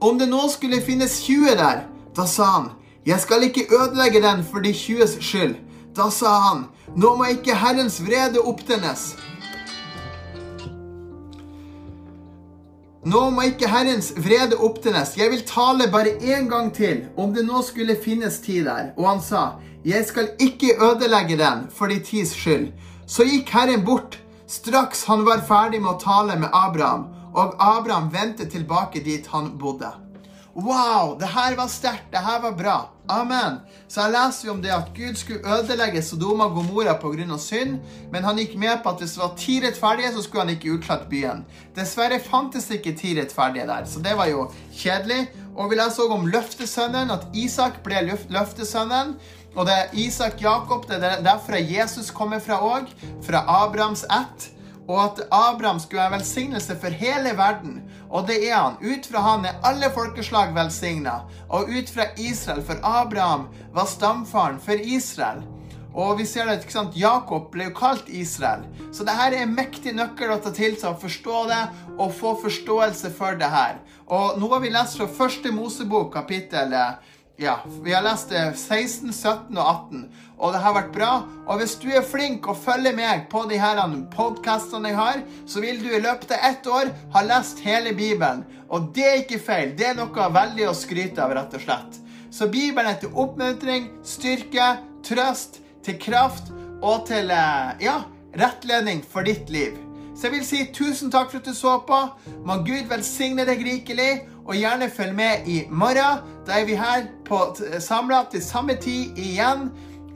Om 0.00 0.18
det 0.18 0.30
nå 0.30 0.46
skulle 0.50 0.80
finnes 0.82 1.20
20 1.26 1.58
der, 1.58 1.84
da 2.16 2.26
sa 2.26 2.52
han, 2.56 2.70
jeg 3.06 3.20
skal 3.22 3.44
ikke 3.46 3.68
ødelegge 3.74 4.22
den 4.24 4.44
for 4.46 4.64
de 4.64 4.72
20s 4.74 5.18
skyld. 5.20 5.58
Da 5.96 6.08
sa 6.14 6.32
han, 6.48 6.68
nå 6.96 7.14
må 7.18 7.28
ikke 7.34 7.58
Herrens 7.58 8.00
vrede 8.06 8.40
opptennes. 8.40 9.12
Nå 13.06 13.28
må 13.30 13.44
ikke 13.46 13.68
Herrens 13.70 14.08
vrede 14.18 14.56
opptennes. 14.58 15.12
Jeg 15.14 15.30
vil 15.30 15.44
tale 15.46 15.86
bare 15.92 16.16
én 16.18 16.48
gang 16.50 16.72
til, 16.74 17.04
om 17.16 17.30
det 17.34 17.44
nå 17.46 17.60
skulle 17.62 17.94
finnes 17.94 18.40
tid 18.42 18.66
der. 18.66 18.90
Og 18.98 19.06
han 19.06 19.20
sa, 19.22 19.42
jeg 19.86 20.02
skal 20.08 20.32
ikke 20.42 20.74
ødelegge 20.82 21.36
den 21.38 21.68
for 21.70 21.86
de 21.86 22.00
tids 22.02 22.34
skyld. 22.34 22.72
Så 23.06 23.22
gikk 23.22 23.54
Herren 23.54 23.84
bort 23.86 24.18
straks 24.50 25.04
han 25.06 25.22
var 25.28 25.44
ferdig 25.46 25.78
med 25.84 25.92
å 25.94 26.00
tale 26.02 26.40
med 26.42 26.50
Abraham, 26.52 27.06
og 27.38 27.54
Abraham 27.62 28.10
vendte 28.10 28.48
tilbake 28.50 29.04
dit 29.04 29.26
han 29.30 29.52
bodde. 29.60 29.92
Wow, 30.58 31.12
det 31.20 31.28
her 31.30 31.54
var 31.56 31.68
sterkt. 31.70 32.08
Det 32.10 32.18
her 32.18 32.40
var 32.42 32.52
bra. 32.58 32.76
Amen. 33.08 33.60
Så 33.88 34.02
her 34.02 34.10
leser 34.10 34.48
vi 34.48 34.50
om 34.50 34.62
det 34.62 34.72
at 34.74 34.88
Gud 34.96 35.14
skulle 35.14 35.52
ødelegge 35.54 36.02
Sodoma 36.02 36.48
og 36.48 36.56
Gomorra 36.56 36.96
pga. 36.98 37.38
synd, 37.38 37.78
men 38.10 38.24
han 38.24 38.36
gikk 38.36 38.56
med 38.58 38.82
på 38.82 38.88
at 38.88 38.98
hvis 38.98 39.14
det 39.14 39.22
var 39.22 39.36
ti 39.38 39.60
rettferdige, 39.62 40.12
så 40.12 40.22
skulle 40.22 40.44
han 40.44 40.50
ikke 40.50 40.72
utslette 40.74 41.06
byen. 41.10 41.44
Dessverre 41.76 42.18
fantes 42.20 42.66
det 42.66 42.80
ikke 42.80 42.98
ti 42.98 43.14
rettferdige 43.20 43.66
der, 43.66 43.84
så 43.84 44.02
det 44.02 44.16
var 44.16 44.26
jo 44.26 44.50
kjedelig. 44.74 45.28
Og 45.56 45.70
vi 45.70 45.76
leser 45.76 46.02
også 46.02 46.10
om 46.10 46.26
løftesønnen, 46.26 47.10
at 47.10 47.26
Isak 47.34 47.82
ble 47.84 48.18
løftesønnen. 48.28 49.14
Og 49.54 49.66
det 49.66 49.74
er 49.74 49.94
Isak 49.94 50.42
Jakob, 50.42 50.88
det 50.88 50.98
er 51.04 51.22
derfra 51.22 51.58
Jesus 51.58 52.10
kommer 52.10 52.38
fra 52.38 52.58
òg, 52.58 52.90
fra 53.22 53.44
Abrahams 53.46 54.04
ett 54.04 54.57
og 54.88 55.02
at 55.04 55.20
Abraham 55.30 55.80
skulle 55.80 56.02
være 56.02 56.16
velsignelse 56.16 56.76
for 56.80 56.94
hele 57.02 57.34
verden. 57.36 57.82
Og 58.10 58.26
det 58.28 58.38
er 58.48 58.56
han. 58.56 58.78
Ut 58.80 59.06
fra 59.10 59.20
han 59.20 59.44
er 59.44 59.60
alle 59.68 59.90
folkeslag 59.94 60.54
velsigna. 60.56 61.20
Og 61.48 61.68
ut 61.68 61.92
fra 61.92 62.08
Israel, 62.16 62.62
for 62.64 62.80
Abraham 62.82 63.48
var 63.74 63.84
stamfaren 63.84 64.60
for 64.60 64.80
Israel. 64.80 65.44
Og 65.94 66.18
vi 66.18 66.24
ser 66.26 66.46
det, 66.46 66.62
ikke 66.62 66.72
sant? 66.72 66.96
Jakob 66.96 67.50
ble 67.52 67.68
jo 67.68 67.74
kalt 67.76 68.08
Israel. 68.08 68.64
Så 68.92 69.04
det 69.04 69.16
her 69.18 69.34
er 69.34 69.44
en 69.44 69.54
mektig 69.56 69.92
nøkkel 69.96 70.32
å 70.32 70.40
ta 70.40 70.52
til 70.56 70.76
seg, 70.78 70.94
å 70.94 71.02
forstå 71.02 71.44
det 71.50 71.62
og 71.98 72.14
få 72.14 72.34
forståelse 72.40 73.12
for 73.18 73.36
det 73.40 73.48
her. 73.52 73.80
Og 74.08 74.38
nå 74.40 74.48
har 74.52 74.64
vi 74.64 74.72
lest 74.72 74.96
fra 75.00 75.08
første 75.20 75.52
Mosebok, 75.52 76.12
kapittel 76.14 76.72
ja, 77.38 77.60
vi 77.84 77.92
har 77.94 78.02
lest 78.02 78.32
16, 78.32 79.12
17 79.12 79.58
og 79.58 79.62
18, 79.62 80.00
og 80.38 80.54
det 80.54 80.60
har 80.62 80.74
vært 80.76 80.92
bra. 80.94 81.12
Og 81.46 81.60
hvis 81.60 81.74
du 81.82 81.88
er 81.90 82.06
flink 82.06 82.46
og 82.50 82.60
følger 82.62 82.94
med 82.96 83.26
på 83.32 83.42
de 83.50 83.58
her 83.60 83.80
podkastene 84.14 84.92
jeg 84.92 84.98
har, 84.98 85.22
så 85.46 85.62
vil 85.64 85.80
du 85.82 85.88
i 85.90 86.02
løpet 86.02 86.34
av 86.36 86.44
ett 86.50 86.66
år 86.66 86.92
ha 87.14 87.24
lest 87.26 87.62
hele 87.64 87.94
Bibelen. 87.96 88.44
Og 88.68 88.92
det 88.94 89.06
er 89.06 89.18
ikke 89.22 89.40
feil. 89.42 89.74
Det 89.78 89.90
er 89.90 89.98
noe 89.98 90.28
veldig 90.34 90.68
å 90.68 90.76
skryte 90.76 91.24
av, 91.24 91.34
rett 91.34 91.58
og 91.58 91.64
slett. 91.64 91.98
Så 92.30 92.50
Bibelen 92.52 92.92
er 92.92 93.00
til 93.00 93.14
oppmuntring, 93.16 93.90
styrke, 94.06 94.76
trøst, 95.06 95.62
til 95.82 95.98
kraft 95.98 96.52
og 96.84 97.06
til 97.08 97.30
eh, 97.32 97.76
ja, 97.82 98.02
rettledning 98.38 99.00
for 99.02 99.26
ditt 99.26 99.50
liv. 99.50 99.76
Så 100.18 100.26
jeg 100.26 100.34
vil 100.34 100.46
si 100.46 100.64
tusen 100.74 101.12
takk 101.14 101.30
for 101.30 101.38
at 101.40 101.46
du 101.46 101.54
så 101.54 101.76
på. 101.86 101.98
Må 102.46 102.60
Gud 102.66 102.90
velsigne 102.90 103.46
deg 103.46 103.62
rikelig, 103.62 104.26
og 104.48 104.56
gjerne 104.56 104.88
følg 104.90 105.14
med 105.14 105.46
i 105.46 105.58
morgen. 105.70 106.24
Da 106.46 106.56
er 106.58 106.64
vi 106.66 106.74
her 106.78 107.04
samla 107.84 108.24
til 108.32 108.42
samme 108.42 108.74
tid 108.80 109.18
igjen, 109.20 109.68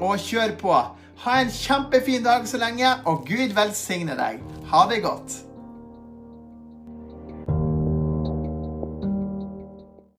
og 0.02 0.18
kjør 0.20 0.56
på. 0.60 0.74
Ha 1.22 1.38
en 1.40 1.54
kjempefin 1.54 2.24
dag 2.26 2.48
så 2.48 2.58
lenge, 2.58 2.90
og 3.06 3.24
Gud 3.28 3.54
velsigne 3.54 4.18
deg. 4.18 4.42
Ha 4.72 4.86
det 4.90 5.02
godt. 5.04 5.51